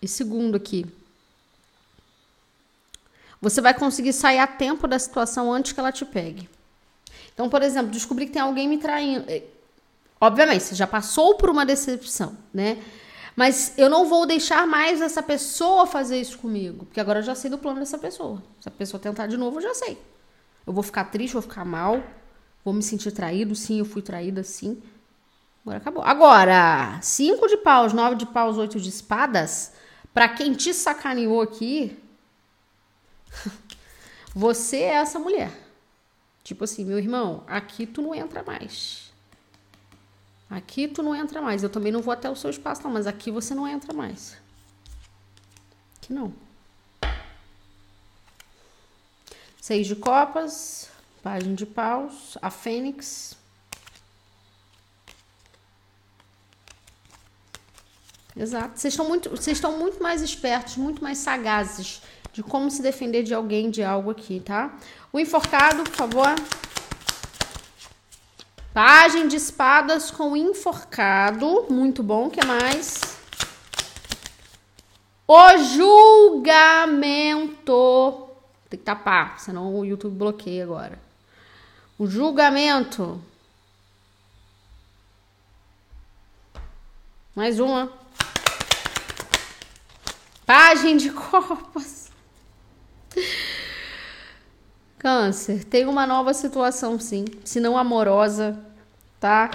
e 0.03 0.09
segundo 0.09 0.57
aqui, 0.57 0.85
você 3.41 3.61
vai 3.61 3.73
conseguir 3.73 4.13
sair 4.13 4.41
a 4.41 4.49
tempo 4.49 4.89
da 4.89 4.99
situação 4.99 5.53
antes 5.53 5.71
que 5.71 5.79
ela 5.79 5.93
te 5.93 6.05
pegue. 6.05 6.51
Então, 7.33 7.49
por 7.49 7.63
exemplo, 7.63 7.93
descobrir 7.93 8.27
que 8.27 8.33
tem 8.33 8.43
alguém 8.43 8.67
me 8.67 8.79
traindo. 8.79 9.27
Obviamente, 10.21 10.65
você 10.65 10.75
já 10.75 10.89
passou 10.89 11.37
por 11.37 11.49
uma 11.51 11.65
decepção, 11.65 12.37
né? 12.53 12.83
Mas 13.37 13.75
eu 13.79 13.89
não 13.89 14.07
vou 14.07 14.27
deixar 14.27 14.67
mais 14.67 15.01
essa 15.01 15.23
pessoa 15.23 15.87
fazer 15.87 16.21
isso 16.21 16.37
comigo, 16.37 16.85
porque 16.87 16.99
agora 16.99 17.21
eu 17.21 17.23
já 17.23 17.37
sei 17.37 17.49
do 17.49 17.59
plano 17.59 17.79
dessa 17.79 17.97
pessoa. 17.97 18.43
Se 18.61 18.67
a 18.67 18.73
pessoa 18.73 19.01
tentar 19.01 19.29
de 19.29 19.37
novo, 19.37 19.59
eu 19.59 19.63
já 19.63 19.73
sei. 19.73 19.97
Eu 20.67 20.73
vou 20.73 20.83
ficar 20.83 21.05
triste, 21.05 21.35
vou 21.35 21.43
ficar 21.43 21.65
mal, 21.65 22.03
vou 22.65 22.75
me 22.75 22.83
sentir 22.83 23.13
traído, 23.13 23.55
sim, 23.55 23.79
eu 23.79 23.85
fui 23.85 24.03
traída, 24.03 24.43
sim. 24.43 24.83
Agora 25.63 25.79
acabou. 25.79 26.03
Agora, 26.03 26.99
cinco 27.03 27.47
de 27.47 27.57
paus, 27.59 27.93
nove 27.93 28.17
de 28.17 28.27
paus, 28.27 28.57
oito 28.57 28.81
de 28.81 28.89
espadas, 28.89 29.73
para 30.13 30.29
quem 30.29 30.53
te 30.55 30.73
sacaneou 30.73 31.41
aqui, 31.41 31.99
você 34.35 34.79
é 34.79 34.95
essa 34.95 35.19
mulher. 35.19 35.51
Tipo 36.43 36.65
assim, 36.65 36.85
meu 36.85 36.99
irmão, 36.99 37.45
aqui 37.47 37.87
tu 37.87 38.03
não 38.03 38.15
entra 38.15 38.43
mais. 38.43 39.13
Aqui 40.49 40.89
tu 40.89 41.03
não 41.03 41.15
entra 41.15 41.41
mais. 41.41 41.63
Eu 41.63 41.71
também 41.71 41.93
não 41.93 42.03
vou 42.03 42.13
até 42.13 42.29
o 42.29 42.35
seu 42.35 42.51
espaço, 42.51 42.83
não, 42.83 42.91
mas 42.91 43.07
aqui 43.07 43.31
você 43.31 43.55
não 43.55 43.69
entra 43.69 43.95
mais. 43.95 44.37
Aqui 45.97 46.13
não. 46.13 46.35
Seis 49.61 49.87
de 49.87 49.95
copas, 49.95 50.91
página 51.23 51.55
de 51.55 51.67
paus, 51.67 52.37
a 52.41 52.51
fênix. 52.51 53.37
Exato. 58.37 58.79
Vocês 58.79 58.95
estão 58.95 59.09
muito, 59.09 59.31
vocês 59.31 59.57
estão 59.57 59.77
muito 59.79 60.03
mais 60.03 60.23
espertos, 60.23 60.77
muito 60.77 61.03
mais 61.03 61.19
sagazes 61.19 62.01
de 62.33 62.43
como 62.43 62.71
se 62.71 62.81
defender 62.81 63.23
de 63.23 63.35
alguém, 63.35 63.71
de 63.71 63.83
algo 63.83 64.11
aqui, 64.11 64.41
tá? 64.41 64.79
O 65.13 65.19
enforcado, 65.19 65.83
por 65.83 65.95
favor. 65.95 66.35
Pagem 68.73 69.27
de 69.29 69.37
espadas 69.37 70.11
com 70.11 70.37
enforcado. 70.37 71.67
Muito 71.69 72.03
bom. 72.03 72.31
que 72.31 72.43
mais? 72.47 73.01
O 75.27 75.59
julgamento. 75.59 77.49
Tem 78.69 78.79
que 78.79 78.85
tapar, 78.85 79.41
senão 79.41 79.75
o 79.75 79.85
YouTube 79.85 80.15
bloqueia 80.15 80.63
agora. 80.63 81.10
O 82.01 82.07
julgamento. 82.07 83.21
Mais 87.37 87.61
uma. 87.61 87.93
Pagem 90.47 90.97
de 90.97 91.11
copas. 91.13 92.11
Câncer, 94.99 95.63
tem 95.65 95.87
uma 95.87 96.07
nova 96.07 96.33
situação, 96.33 96.99
sim. 96.99 97.27
Se 97.45 97.61
não 97.61 97.77
amorosa, 97.77 98.59
tá? 99.21 99.51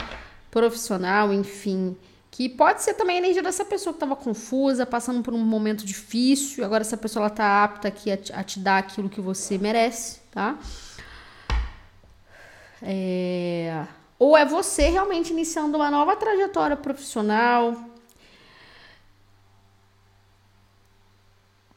Profissional, 0.52 1.34
enfim. 1.34 1.98
Que 2.30 2.48
pode 2.48 2.84
ser 2.84 2.94
também 2.94 3.16
a 3.16 3.20
energia 3.22 3.42
dessa 3.42 3.66
pessoa 3.66 3.92
que 3.92 3.98
estava 3.98 4.16
confusa, 4.16 4.86
passando 4.86 5.24
por 5.24 5.34
um 5.34 5.44
momento 5.44 5.84
difícil. 5.84 6.64
Agora 6.64 6.84
essa 6.84 6.96
pessoa 6.96 7.26
ela 7.26 7.30
tá 7.32 7.64
apta 7.64 7.88
aqui 7.88 8.12
a, 8.12 8.20
a 8.40 8.44
te 8.44 8.60
dar 8.60 8.78
aquilo 8.78 9.10
que 9.10 9.20
você 9.20 9.58
merece, 9.58 10.20
tá? 10.30 10.60
É... 12.82 13.86
Ou 14.18 14.38
é 14.38 14.46
você 14.46 14.90
realmente 14.90 15.32
iniciando 15.32 15.78
uma 15.78 15.92
nova 15.92 16.16
trajetória 16.16 16.78
profissional, 16.78 17.76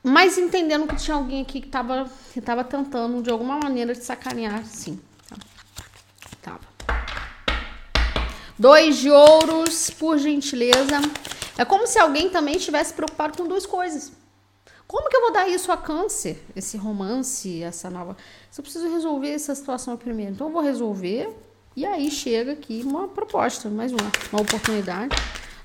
Mas 0.02 0.38
entendendo 0.38 0.86
que 0.86 0.96
tinha 0.96 1.16
alguém 1.16 1.42
aqui 1.42 1.60
que 1.60 1.68
tava, 1.68 2.08
que 2.32 2.40
tava 2.40 2.64
tentando, 2.64 3.22
de 3.22 3.30
alguma 3.30 3.58
maneira, 3.58 3.94
te 3.94 4.02
sacanear, 4.02 4.64
sim. 4.64 4.98
Tá. 5.28 5.36
Tava. 6.40 6.60
Dois 8.58 8.96
de 8.96 9.10
ouros, 9.10 9.90
por 9.90 10.16
gentileza. 10.18 11.00
É 11.58 11.64
como 11.64 11.86
se 11.86 11.98
alguém 11.98 12.30
também 12.30 12.56
estivesse 12.56 12.94
preocupado 12.94 13.36
com 13.36 13.46
duas 13.46 13.66
coisas. 13.66 14.12
Como 14.88 15.10
que 15.10 15.16
eu 15.16 15.20
vou 15.20 15.32
dar 15.32 15.46
isso 15.46 15.70
a 15.70 15.76
câncer? 15.76 16.42
Esse 16.56 16.78
romance, 16.78 17.62
essa 17.62 17.90
nova. 17.90 18.16
Eu 18.56 18.62
preciso 18.62 18.88
resolver 18.88 19.28
essa 19.28 19.54
situação 19.54 19.94
primeiro. 19.98 20.32
Então 20.32 20.46
eu 20.46 20.52
vou 20.52 20.62
resolver. 20.62 21.28
E 21.76 21.84
aí 21.84 22.10
chega 22.10 22.52
aqui 22.52 22.82
uma 22.82 23.06
proposta, 23.06 23.68
mais 23.68 23.92
uma, 23.92 24.10
uma 24.32 24.40
oportunidade. 24.40 25.14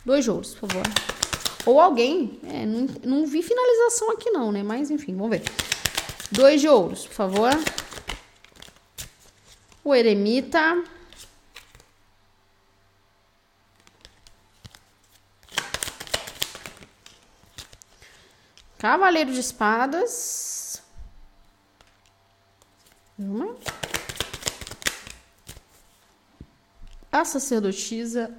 Dois 0.05 0.27
ouros, 0.27 0.53
por 0.53 0.69
favor. 0.69 0.83
Ou 1.65 1.79
alguém. 1.79 2.37
É, 2.43 2.65
não, 2.65 2.87
não 3.05 3.25
vi 3.25 3.41
finalização 3.41 4.11
aqui 4.11 4.29
não, 4.29 4.51
né? 4.51 4.61
Mas 4.61 4.91
enfim, 4.91 5.15
vamos 5.15 5.29
ver. 5.29 5.43
Dois 6.29 6.59
de 6.59 6.67
ouros, 6.67 7.07
por 7.07 7.13
favor. 7.13 7.51
O 9.85 9.95
eremita. 9.95 10.83
Cavaleiro 18.83 19.31
de 19.31 19.39
espadas. 19.39 20.83
Uma. 23.17 23.55
A 27.09 27.23
sacerdotisa 27.23 28.35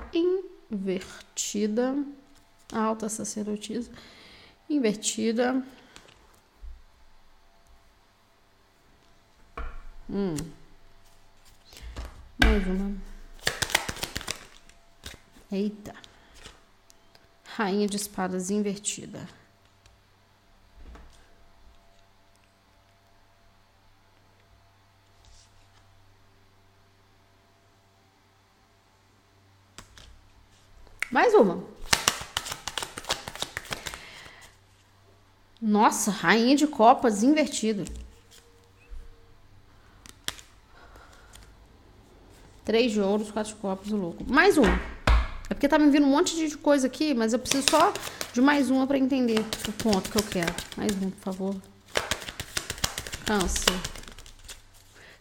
invertida. 0.71 1.97
A 2.71 2.79
alta 2.79 3.09
sacerdotisa 3.09 3.91
invertida. 4.69 5.65
Hum. 10.11 10.35
Mais 12.45 12.67
uma. 12.67 12.95
Eita. 15.51 15.95
Rainha 17.57 17.87
de 17.87 17.97
espadas 17.97 18.51
invertida. 18.51 19.27
Mais 31.15 31.33
uma. 31.33 31.63
Nossa, 35.63 36.11
rainha 36.11 36.57
de 36.57 36.67
copas 36.67 37.23
invertido. 37.23 37.85
Três 42.65 42.91
de 42.91 43.01
ouros, 43.01 43.31
quatro 43.31 43.55
de 43.55 43.61
copas, 43.61 43.93
o 43.93 43.97
louco. 43.97 44.25
Mais 44.27 44.59
um. 44.59 44.65
É 45.49 45.55
porque 45.55 45.69
tá 45.69 45.79
me 45.79 45.89
vindo 45.89 46.05
um 46.05 46.11
monte 46.11 46.35
de 46.35 46.59
coisa 46.59 46.89
aqui, 46.89 47.15
mas 47.15 47.33
eu 47.33 47.39
preciso 47.39 47.71
só 47.71 47.93
de 48.33 48.41
mais 48.41 48.69
uma 48.69 48.85
para 48.85 48.99
entender 48.99 49.39
o 49.69 49.73
ponto 49.75 50.11
que 50.11 50.19
eu 50.19 50.25
quero. 50.25 50.53
Mais 50.77 50.91
um, 51.01 51.11
por 51.11 51.23
favor. 51.23 51.57
Câncer. 53.25 53.81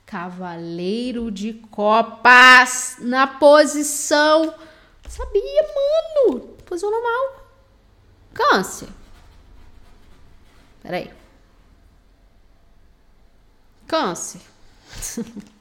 Cavaleiro 0.08 1.30
de 1.30 1.54
copas 1.54 2.96
na 3.00 3.28
posição 3.28 4.56
Sabia, 5.14 5.64
mano. 6.26 6.40
Posição 6.66 6.90
normal. 6.90 7.46
Câncer. 8.34 8.90
Peraí. 10.82 11.12
Câncer. 13.88 14.42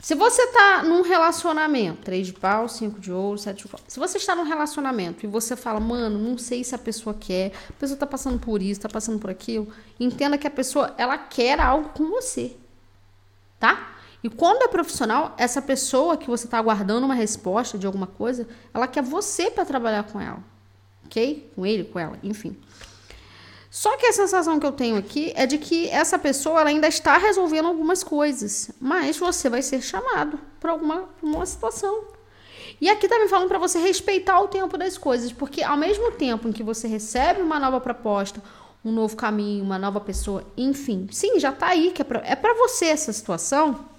Se 0.00 0.14
você 0.14 0.46
tá 0.48 0.82
num 0.82 1.00
relacionamento, 1.00 2.02
três 2.02 2.26
de 2.26 2.34
pau, 2.34 2.68
cinco 2.68 3.00
de 3.00 3.10
ouro, 3.10 3.38
sete 3.38 3.62
de 3.62 3.68
pau. 3.68 3.80
Se 3.88 3.98
você 3.98 4.18
está 4.18 4.34
num 4.34 4.44
relacionamento 4.44 5.24
e 5.24 5.28
você 5.28 5.56
fala, 5.56 5.80
mano, 5.80 6.18
não 6.18 6.36
sei 6.36 6.62
se 6.62 6.74
a 6.74 6.78
pessoa 6.78 7.14
quer, 7.18 7.52
a 7.70 7.72
pessoa 7.74 7.98
tá 7.98 8.06
passando 8.06 8.38
por 8.38 8.60
isso, 8.60 8.82
tá 8.82 8.88
passando 8.88 9.18
por 9.18 9.30
aquilo, 9.30 9.72
entenda 9.98 10.36
que 10.36 10.46
a 10.46 10.50
pessoa, 10.50 10.94
ela 10.98 11.16
quer 11.16 11.58
algo 11.58 11.90
com 11.90 12.10
você. 12.10 12.54
Tá? 13.58 13.99
E 14.22 14.28
quando 14.28 14.62
é 14.62 14.68
profissional, 14.68 15.34
essa 15.38 15.62
pessoa 15.62 16.16
que 16.16 16.28
você 16.28 16.46
está 16.46 16.58
aguardando 16.58 17.06
uma 17.06 17.14
resposta 17.14 17.78
de 17.78 17.86
alguma 17.86 18.06
coisa, 18.06 18.46
ela 18.72 18.86
quer 18.86 19.02
você 19.02 19.50
para 19.50 19.64
trabalhar 19.64 20.04
com 20.04 20.20
ela. 20.20 20.42
Ok? 21.06 21.50
Com 21.54 21.64
ele, 21.64 21.84
com 21.84 21.98
ela, 21.98 22.18
enfim. 22.22 22.56
Só 23.70 23.96
que 23.96 24.06
a 24.06 24.12
sensação 24.12 24.58
que 24.58 24.66
eu 24.66 24.72
tenho 24.72 24.96
aqui 24.96 25.32
é 25.36 25.46
de 25.46 25.56
que 25.56 25.88
essa 25.88 26.18
pessoa 26.18 26.64
ainda 26.64 26.88
está 26.88 27.16
resolvendo 27.16 27.66
algumas 27.66 28.02
coisas, 28.02 28.70
mas 28.80 29.16
você 29.16 29.48
vai 29.48 29.62
ser 29.62 29.80
chamado 29.80 30.40
para 30.58 30.72
alguma 30.72 31.08
uma 31.22 31.46
situação. 31.46 32.04
E 32.80 32.90
aqui 32.90 33.06
tá 33.06 33.18
me 33.18 33.28
falando 33.28 33.48
para 33.48 33.58
você 33.58 33.78
respeitar 33.78 34.40
o 34.40 34.48
tempo 34.48 34.76
das 34.76 34.98
coisas, 34.98 35.32
porque 35.32 35.62
ao 35.62 35.76
mesmo 35.76 36.10
tempo 36.12 36.48
em 36.48 36.52
que 36.52 36.64
você 36.64 36.88
recebe 36.88 37.42
uma 37.42 37.60
nova 37.60 37.80
proposta, 37.80 38.42
um 38.84 38.90
novo 38.90 39.16
caminho, 39.16 39.62
uma 39.62 39.78
nova 39.78 40.00
pessoa, 40.00 40.44
enfim, 40.56 41.06
sim, 41.12 41.38
já 41.38 41.52
tá 41.52 41.68
aí 41.68 41.92
que 41.92 42.02
é 42.02 42.04
para 42.04 42.20
é 42.24 42.54
você 42.54 42.86
essa 42.86 43.12
situação 43.12 43.89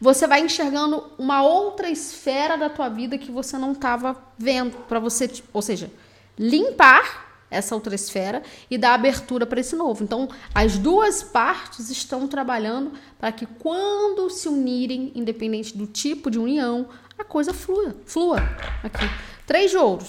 você 0.00 0.26
vai 0.26 0.40
enxergando 0.40 1.04
uma 1.18 1.42
outra 1.42 1.90
esfera 1.90 2.56
da 2.56 2.70
tua 2.70 2.88
vida 2.88 3.18
que 3.18 3.30
você 3.30 3.58
não 3.58 3.72
estava 3.72 4.16
vendo 4.36 4.76
para 4.88 4.98
você, 4.98 5.30
ou 5.52 5.62
seja, 5.62 5.90
limpar 6.38 7.26
essa 7.50 7.74
outra 7.74 7.94
esfera 7.94 8.42
e 8.70 8.76
dar 8.76 8.94
abertura 8.94 9.46
para 9.46 9.60
esse 9.60 9.74
novo. 9.74 10.04
Então, 10.04 10.28
as 10.54 10.78
duas 10.78 11.22
partes 11.22 11.90
estão 11.90 12.28
trabalhando 12.28 12.92
para 13.18 13.32
que 13.32 13.46
quando 13.46 14.28
se 14.30 14.48
unirem, 14.48 15.12
independente 15.14 15.76
do 15.76 15.86
tipo 15.86 16.30
de 16.30 16.38
união, 16.38 16.88
a 17.18 17.24
coisa 17.24 17.52
flua, 17.52 17.96
flua. 18.04 18.38
Aqui, 18.82 19.08
três 19.46 19.70
de 19.70 19.76
ouros. 19.76 20.06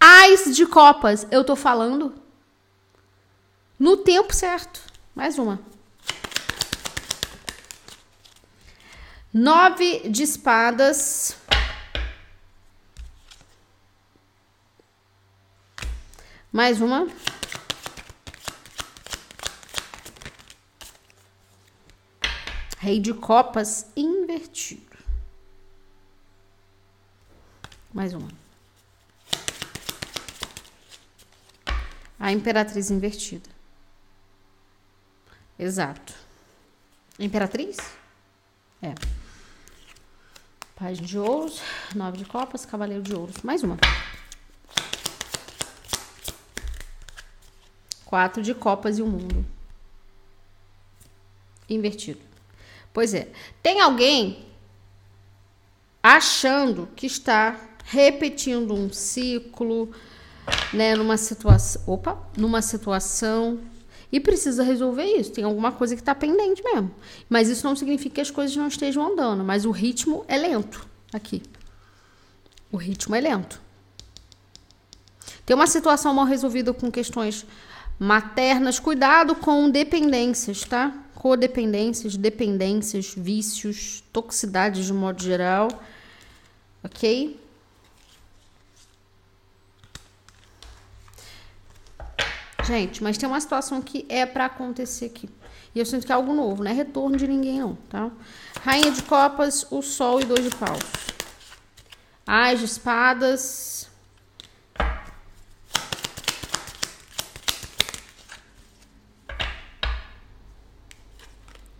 Ais 0.00 0.54
de 0.56 0.66
copas, 0.66 1.26
eu 1.30 1.44
tô 1.44 1.54
falando 1.54 2.21
no 3.82 3.96
tempo 3.96 4.32
certo. 4.32 4.80
Mais 5.12 5.40
uma. 5.40 5.60
Nove 9.34 10.08
de 10.08 10.22
espadas. 10.22 11.36
Mais 16.52 16.80
uma. 16.80 17.08
Rei 22.78 23.00
de 23.00 23.12
copas 23.12 23.90
invertido. 23.96 24.96
Mais 27.92 28.14
uma. 28.14 28.28
A 32.20 32.30
imperatriz 32.30 32.88
invertida. 32.92 33.61
Exato. 35.58 36.14
Imperatriz? 37.18 37.78
É. 38.82 38.94
Página 40.74 41.06
de 41.06 41.18
ouros, 41.18 41.60
nove 41.94 42.18
de 42.18 42.24
copas, 42.24 42.64
cavaleiro 42.66 43.02
de 43.02 43.14
ouros. 43.14 43.36
Mais 43.42 43.62
uma. 43.62 43.78
Quatro 48.04 48.42
de 48.42 48.54
copas 48.54 48.98
e 48.98 49.02
o 49.02 49.06
um 49.06 49.10
mundo. 49.10 49.46
Invertido. 51.68 52.20
Pois 52.92 53.14
é. 53.14 53.30
Tem 53.62 53.80
alguém 53.80 54.44
achando 56.02 56.88
que 56.96 57.06
está 57.06 57.58
repetindo 57.84 58.74
um 58.74 58.92
ciclo, 58.92 59.92
né, 60.72 60.96
numa 60.96 61.16
situação, 61.16 61.82
opa, 61.86 62.18
numa 62.36 62.60
situação 62.60 63.60
e 64.12 64.20
precisa 64.20 64.62
resolver 64.62 65.04
isso. 65.04 65.32
Tem 65.32 65.42
alguma 65.42 65.72
coisa 65.72 65.96
que 65.96 66.02
está 66.02 66.14
pendente 66.14 66.62
mesmo. 66.62 66.90
Mas 67.30 67.48
isso 67.48 67.66
não 67.66 67.74
significa 67.74 68.16
que 68.16 68.20
as 68.20 68.30
coisas 68.30 68.54
não 68.54 68.68
estejam 68.68 69.10
andando. 69.10 69.42
Mas 69.42 69.64
o 69.64 69.70
ritmo 69.70 70.22
é 70.28 70.36
lento 70.36 70.86
aqui. 71.12 71.42
O 72.70 72.76
ritmo 72.76 73.16
é 73.16 73.20
lento. 73.20 73.60
Tem 75.46 75.56
uma 75.56 75.66
situação 75.66 76.12
mal 76.12 76.26
resolvida 76.26 76.74
com 76.74 76.90
questões 76.90 77.46
maternas. 77.98 78.78
Cuidado 78.78 79.34
com 79.34 79.70
dependências, 79.70 80.62
tá? 80.62 80.92
Codependências, 81.14 82.16
dependências, 82.16 83.14
vícios, 83.16 84.04
toxicidades 84.12 84.84
de 84.84 84.92
modo 84.92 85.22
geral. 85.22 85.68
Ok? 86.84 87.40
Gente, 92.64 93.02
mas 93.02 93.18
tem 93.18 93.28
uma 93.28 93.40
situação 93.40 93.82
que 93.82 94.06
é 94.08 94.24
para 94.24 94.46
acontecer 94.46 95.06
aqui. 95.06 95.28
E 95.74 95.78
eu 95.78 95.86
sinto 95.86 96.06
que 96.06 96.12
é 96.12 96.14
algo 96.14 96.32
novo, 96.32 96.62
não 96.62 96.70
é 96.70 96.74
retorno 96.74 97.16
de 97.16 97.26
ninguém 97.26 97.58
não, 97.58 97.76
tá? 97.88 98.10
Rainha 98.62 98.90
de 98.90 99.02
copas, 99.02 99.66
o 99.70 99.82
sol 99.82 100.20
e 100.20 100.24
dois 100.24 100.44
de 100.44 100.50
paus. 100.54 100.78
As 102.26 102.60
de 102.60 102.66
espadas. 102.66 103.90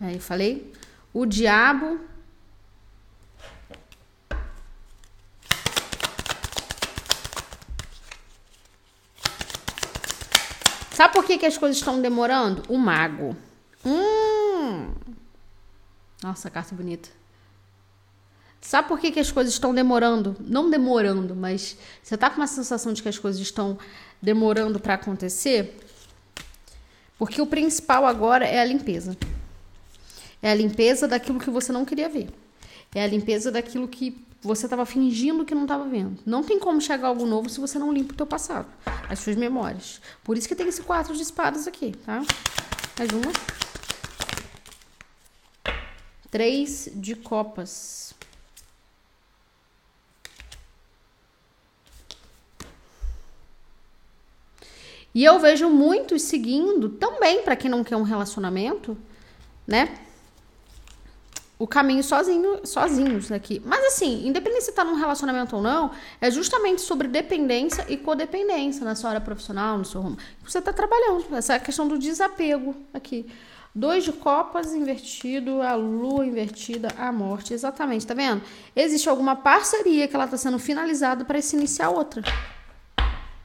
Aí 0.01 0.19
falei. 0.19 0.73
O 1.13 1.25
diabo 1.25 1.99
Sabe 10.93 11.11
por 11.11 11.25
que, 11.25 11.39
que 11.39 11.45
as 11.47 11.57
coisas 11.57 11.77
estão 11.77 11.99
demorando? 11.99 12.63
O 12.69 12.77
mago. 12.77 13.35
Hum. 13.83 14.93
Nossa, 16.21 16.51
carta 16.51 16.75
bonita. 16.75 17.09
Sabe 18.61 18.87
por 18.87 18.99
que, 18.99 19.11
que 19.11 19.19
as 19.19 19.31
coisas 19.31 19.53
estão 19.53 19.73
demorando? 19.73 20.37
Não 20.39 20.69
demorando, 20.69 21.35
mas 21.35 21.75
você 22.01 22.15
tá 22.15 22.29
com 22.29 22.37
uma 22.37 22.47
sensação 22.47 22.93
de 22.93 23.01
que 23.01 23.09
as 23.09 23.17
coisas 23.17 23.41
estão 23.41 23.77
demorando 24.21 24.79
para 24.79 24.93
acontecer? 24.93 25.79
Porque 27.17 27.41
o 27.41 27.47
principal 27.47 28.05
agora 28.05 28.45
é 28.45 28.59
a 28.59 28.65
limpeza. 28.65 29.17
É 30.43 30.51
a 30.51 30.55
limpeza 30.55 31.07
daquilo 31.07 31.39
que 31.39 31.49
você 31.49 31.71
não 31.71 31.85
queria 31.85 32.07
ver. 32.07 32.29
É 32.95 33.03
a 33.03 33.07
limpeza 33.07 33.51
daquilo 33.51 33.87
que 33.87 34.23
você 34.41 34.65
estava 34.65 34.85
fingindo 34.85 35.45
que 35.45 35.55
não 35.55 35.63
estava 35.63 35.85
vendo. 35.85 36.19
Não 36.25 36.43
tem 36.43 36.59
como 36.59 36.81
chegar 36.81 37.07
algo 37.07 37.25
novo 37.25 37.49
se 37.49 37.59
você 37.59 37.79
não 37.79 37.93
limpa 37.93 38.13
o 38.13 38.17
teu 38.17 38.27
passado, 38.27 38.67
as 39.09 39.19
suas 39.19 39.35
memórias. 39.35 40.01
Por 40.23 40.37
isso 40.37 40.47
que 40.47 40.55
tem 40.55 40.67
esse 40.67 40.83
quatro 40.83 41.15
de 41.15 41.23
espadas 41.23 41.65
aqui, 41.65 41.93
tá? 42.05 42.21
Mais 42.97 43.09
uma. 43.11 43.31
Três 46.29 46.89
de 46.93 47.15
copas. 47.15 48.13
E 55.15 55.23
eu 55.23 55.39
vejo 55.39 55.69
muitos 55.69 56.23
seguindo 56.23 56.89
também 56.89 57.43
para 57.43 57.55
quem 57.55 57.69
não 57.69 57.83
quer 57.83 57.95
um 57.95 58.01
relacionamento, 58.01 58.97
né? 59.65 59.99
O 61.63 61.67
caminho 61.67 62.03
sozinho, 62.03 62.59
sozinhos 62.65 63.31
aqui. 63.31 63.61
Mas 63.63 63.85
assim, 63.85 64.27
independente 64.27 64.65
se 64.65 64.73
tá 64.73 64.83
num 64.83 64.95
relacionamento 64.95 65.55
ou 65.55 65.61
não, 65.61 65.91
é 66.19 66.29
justamente 66.29 66.81
sobre 66.81 67.07
dependência 67.07 67.85
e 67.87 67.95
codependência 67.95 68.83
na 68.83 68.95
sua 68.95 69.11
área 69.11 69.21
profissional, 69.21 69.77
no 69.77 69.85
seu 69.85 70.01
rumo. 70.01 70.17
Você 70.43 70.61
tá 70.61 70.73
trabalhando. 70.73 71.33
Essa 71.33 71.53
é 71.53 71.55
a 71.55 71.59
questão 71.61 71.87
do 71.87 71.97
desapego 71.97 72.75
aqui. 72.93 73.27
Dois 73.73 74.03
de 74.03 74.11
copas 74.11 74.73
invertido, 74.73 75.61
a 75.61 75.73
lua 75.73 76.25
invertida, 76.25 76.89
a 76.97 77.13
morte. 77.13 77.53
Exatamente, 77.53 78.05
tá 78.05 78.13
vendo? 78.13 78.41
Existe 78.75 79.07
alguma 79.07 79.33
parceria 79.33 80.05
que 80.05 80.15
ela 80.17 80.27
tá 80.27 80.35
sendo 80.35 80.59
finalizada 80.59 81.23
para 81.23 81.41
se 81.41 81.55
iniciar 81.55 81.91
outra 81.91 82.21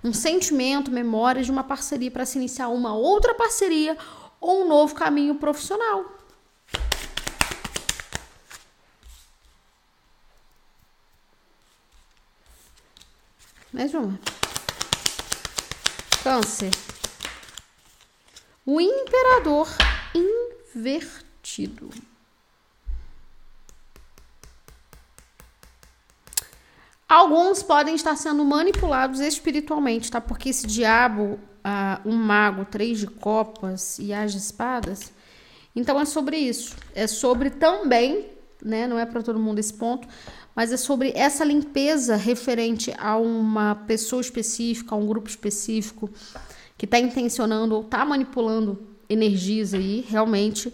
um 0.02 0.12
sentimento, 0.12 0.90
memórias 0.90 1.46
de 1.46 1.52
uma 1.52 1.62
parceria 1.62 2.10
para 2.10 2.26
se 2.26 2.36
iniciar 2.36 2.66
uma 2.66 2.96
outra 2.96 3.32
parceria 3.34 3.96
ou 4.40 4.64
um 4.64 4.68
novo 4.68 4.92
caminho 4.96 5.36
profissional. 5.36 6.17
Mais 13.72 13.92
uma. 13.92 14.18
Câncer. 16.22 16.70
O 18.64 18.80
imperador 18.80 19.68
invertido. 20.74 21.90
Alguns 27.06 27.62
podem 27.62 27.94
estar 27.94 28.16
sendo 28.16 28.44
manipulados 28.44 29.20
espiritualmente, 29.20 30.10
tá? 30.10 30.20
Porque 30.20 30.50
esse 30.50 30.66
diabo, 30.66 31.38
uh, 31.64 32.08
um 32.08 32.14
mago, 32.16 32.64
três 32.64 32.98
de 32.98 33.06
copas 33.06 33.98
e 33.98 34.12
as 34.12 34.34
espadas. 34.34 35.12
Então 35.76 36.00
é 36.00 36.04
sobre 36.06 36.38
isso. 36.38 36.74
É 36.94 37.06
sobre 37.06 37.50
também, 37.50 38.30
né? 38.62 38.86
Não 38.86 38.98
é 38.98 39.06
para 39.06 39.22
todo 39.22 39.38
mundo 39.38 39.58
esse 39.58 39.72
ponto, 39.72 40.06
mas 40.54 40.72
é 40.72 40.76
sobre 40.76 41.12
essa 41.14 41.44
limpeza 41.44 42.16
referente 42.16 42.92
a 42.98 43.16
uma 43.16 43.74
pessoa 43.74 44.20
específica, 44.20 44.94
a 44.94 44.98
um 44.98 45.06
grupo 45.06 45.28
específico 45.28 46.10
que 46.76 46.84
está 46.84 46.98
intencionando 46.98 47.74
ou 47.74 47.82
está 47.82 48.04
manipulando 48.04 48.86
energias 49.08 49.74
aí, 49.74 50.04
realmente 50.08 50.72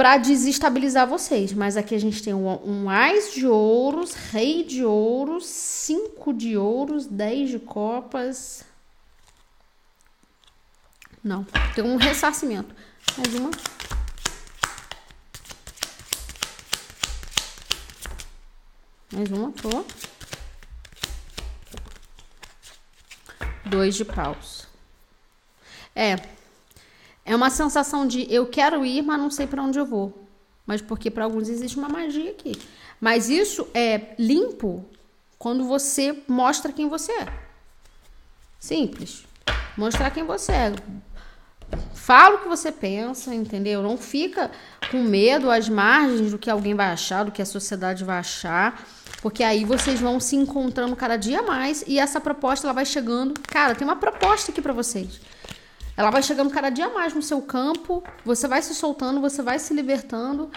para 0.00 0.16
desestabilizar 0.16 1.06
vocês. 1.06 1.52
Mas 1.52 1.76
aqui 1.76 1.94
a 1.94 2.00
gente 2.00 2.22
tem 2.22 2.32
um, 2.32 2.48
um 2.48 2.86
de 3.34 3.46
ouros, 3.46 4.14
Rei 4.14 4.64
de 4.64 4.82
ouros, 4.82 5.44
cinco 5.44 6.32
de 6.32 6.56
ouros, 6.56 7.06
dez 7.06 7.50
de 7.50 7.58
copas. 7.58 8.64
Não, 11.22 11.44
tem 11.74 11.84
um 11.84 11.96
ressarcimento. 11.96 12.74
Mais 13.18 13.34
uma. 13.34 13.50
Mais 19.12 19.30
uma, 19.30 19.50
por 19.52 19.84
Dois 23.64 23.94
de 23.94 24.04
paus. 24.04 24.66
É, 25.94 26.16
é 27.24 27.36
uma 27.36 27.50
sensação 27.50 28.06
de 28.06 28.32
eu 28.32 28.46
quero 28.46 28.84
ir, 28.84 29.02
mas 29.02 29.18
não 29.18 29.30
sei 29.30 29.46
para 29.46 29.62
onde 29.62 29.78
eu 29.78 29.86
vou. 29.86 30.26
Mas 30.66 30.80
porque 30.80 31.10
para 31.10 31.24
alguns 31.24 31.48
existe 31.48 31.76
uma 31.76 31.88
magia 31.88 32.30
aqui. 32.30 32.52
Mas 33.00 33.28
isso 33.28 33.66
é 33.74 34.14
limpo 34.18 34.84
quando 35.38 35.66
você 35.66 36.22
mostra 36.28 36.72
quem 36.72 36.88
você 36.88 37.12
é. 37.12 37.26
Simples. 38.58 39.24
Mostrar 39.76 40.10
quem 40.10 40.24
você 40.24 40.52
é. 40.52 40.72
Fala 41.94 42.36
o 42.36 42.38
que 42.40 42.48
você 42.48 42.72
pensa, 42.72 43.34
entendeu? 43.34 43.82
Não 43.82 43.96
fica 43.96 44.50
com 44.90 45.02
medo 45.02 45.50
às 45.50 45.68
margens 45.68 46.32
do 46.32 46.38
que 46.38 46.50
alguém 46.50 46.74
vai 46.74 46.86
achar, 46.86 47.24
do 47.24 47.30
que 47.30 47.40
a 47.40 47.46
sociedade 47.46 48.02
vai 48.02 48.18
achar, 48.18 48.84
porque 49.22 49.44
aí 49.44 49.64
vocês 49.64 50.00
vão 50.00 50.18
se 50.18 50.34
encontrando 50.34 50.96
cada 50.96 51.16
dia 51.16 51.42
mais 51.42 51.84
e 51.86 51.98
essa 51.98 52.20
proposta 52.20 52.66
ela 52.66 52.72
vai 52.74 52.84
chegando. 52.84 53.34
Cara, 53.40 53.74
tem 53.74 53.86
uma 53.86 53.96
proposta 53.96 54.50
aqui 54.50 54.60
para 54.60 54.72
vocês. 54.72 55.20
Ela 55.96 56.10
vai 56.10 56.22
chegando 56.22 56.50
cada 56.50 56.70
dia 56.70 56.88
mais 56.88 57.14
no 57.14 57.22
seu 57.22 57.42
campo, 57.42 58.02
você 58.24 58.48
vai 58.48 58.62
se 58.62 58.74
soltando, 58.74 59.20
você 59.20 59.42
vai 59.42 59.58
se 59.58 59.74
libertando, 59.74 60.50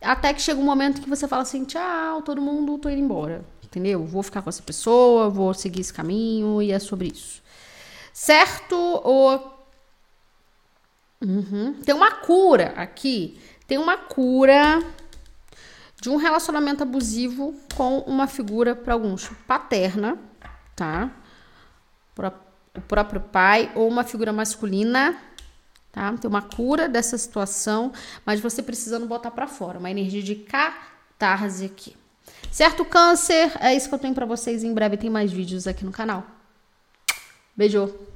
até 0.00 0.32
que 0.32 0.40
chega 0.40 0.60
um 0.60 0.64
momento 0.64 1.00
que 1.00 1.08
você 1.08 1.28
fala 1.28 1.42
assim: 1.42 1.64
tchau, 1.64 2.22
todo 2.22 2.40
mundo, 2.40 2.78
tô 2.78 2.88
indo 2.88 3.00
embora. 3.00 3.44
Entendeu? 3.62 4.04
Vou 4.04 4.22
ficar 4.22 4.40
com 4.40 4.48
essa 4.48 4.62
pessoa, 4.62 5.28
vou 5.28 5.52
seguir 5.52 5.82
esse 5.82 5.92
caminho, 5.92 6.62
e 6.62 6.72
é 6.72 6.78
sobre 6.78 7.08
isso. 7.08 7.42
Certo? 8.12 8.74
Ou. 8.74 9.57
Uhum. 11.20 11.74
Tem 11.84 11.94
uma 11.94 12.12
cura 12.12 12.74
aqui. 12.76 13.40
Tem 13.66 13.78
uma 13.78 13.96
cura 13.96 14.82
de 16.00 16.08
um 16.08 16.16
relacionamento 16.16 16.82
abusivo 16.82 17.54
com 17.74 17.98
uma 18.00 18.26
figura, 18.26 18.74
para 18.74 18.94
alguns, 18.94 19.28
paterna, 19.46 20.18
tá? 20.76 21.10
o 22.74 22.80
próprio 22.80 23.20
pai 23.20 23.70
ou 23.74 23.88
uma 23.88 24.04
figura 24.04 24.32
masculina, 24.32 25.16
tá? 25.92 26.12
Tem 26.14 26.28
uma 26.28 26.42
cura 26.42 26.88
dessa 26.88 27.18
situação, 27.18 27.92
mas 28.24 28.40
você 28.40 28.62
precisando 28.62 29.06
botar 29.06 29.30
para 29.30 29.46
fora, 29.46 29.78
uma 29.78 29.90
energia 29.90 30.22
de 30.22 30.36
catarse 30.36 31.64
aqui. 31.64 31.96
Certo, 32.50 32.84
câncer? 32.84 33.52
É 33.60 33.74
isso 33.74 33.88
que 33.88 33.94
eu 33.94 33.98
tenho 33.98 34.14
para 34.14 34.26
vocês. 34.26 34.64
Em 34.64 34.72
breve 34.72 34.96
tem 34.96 35.10
mais 35.10 35.32
vídeos 35.32 35.66
aqui 35.66 35.84
no 35.84 35.92
canal. 35.92 36.24
Beijo! 37.56 38.07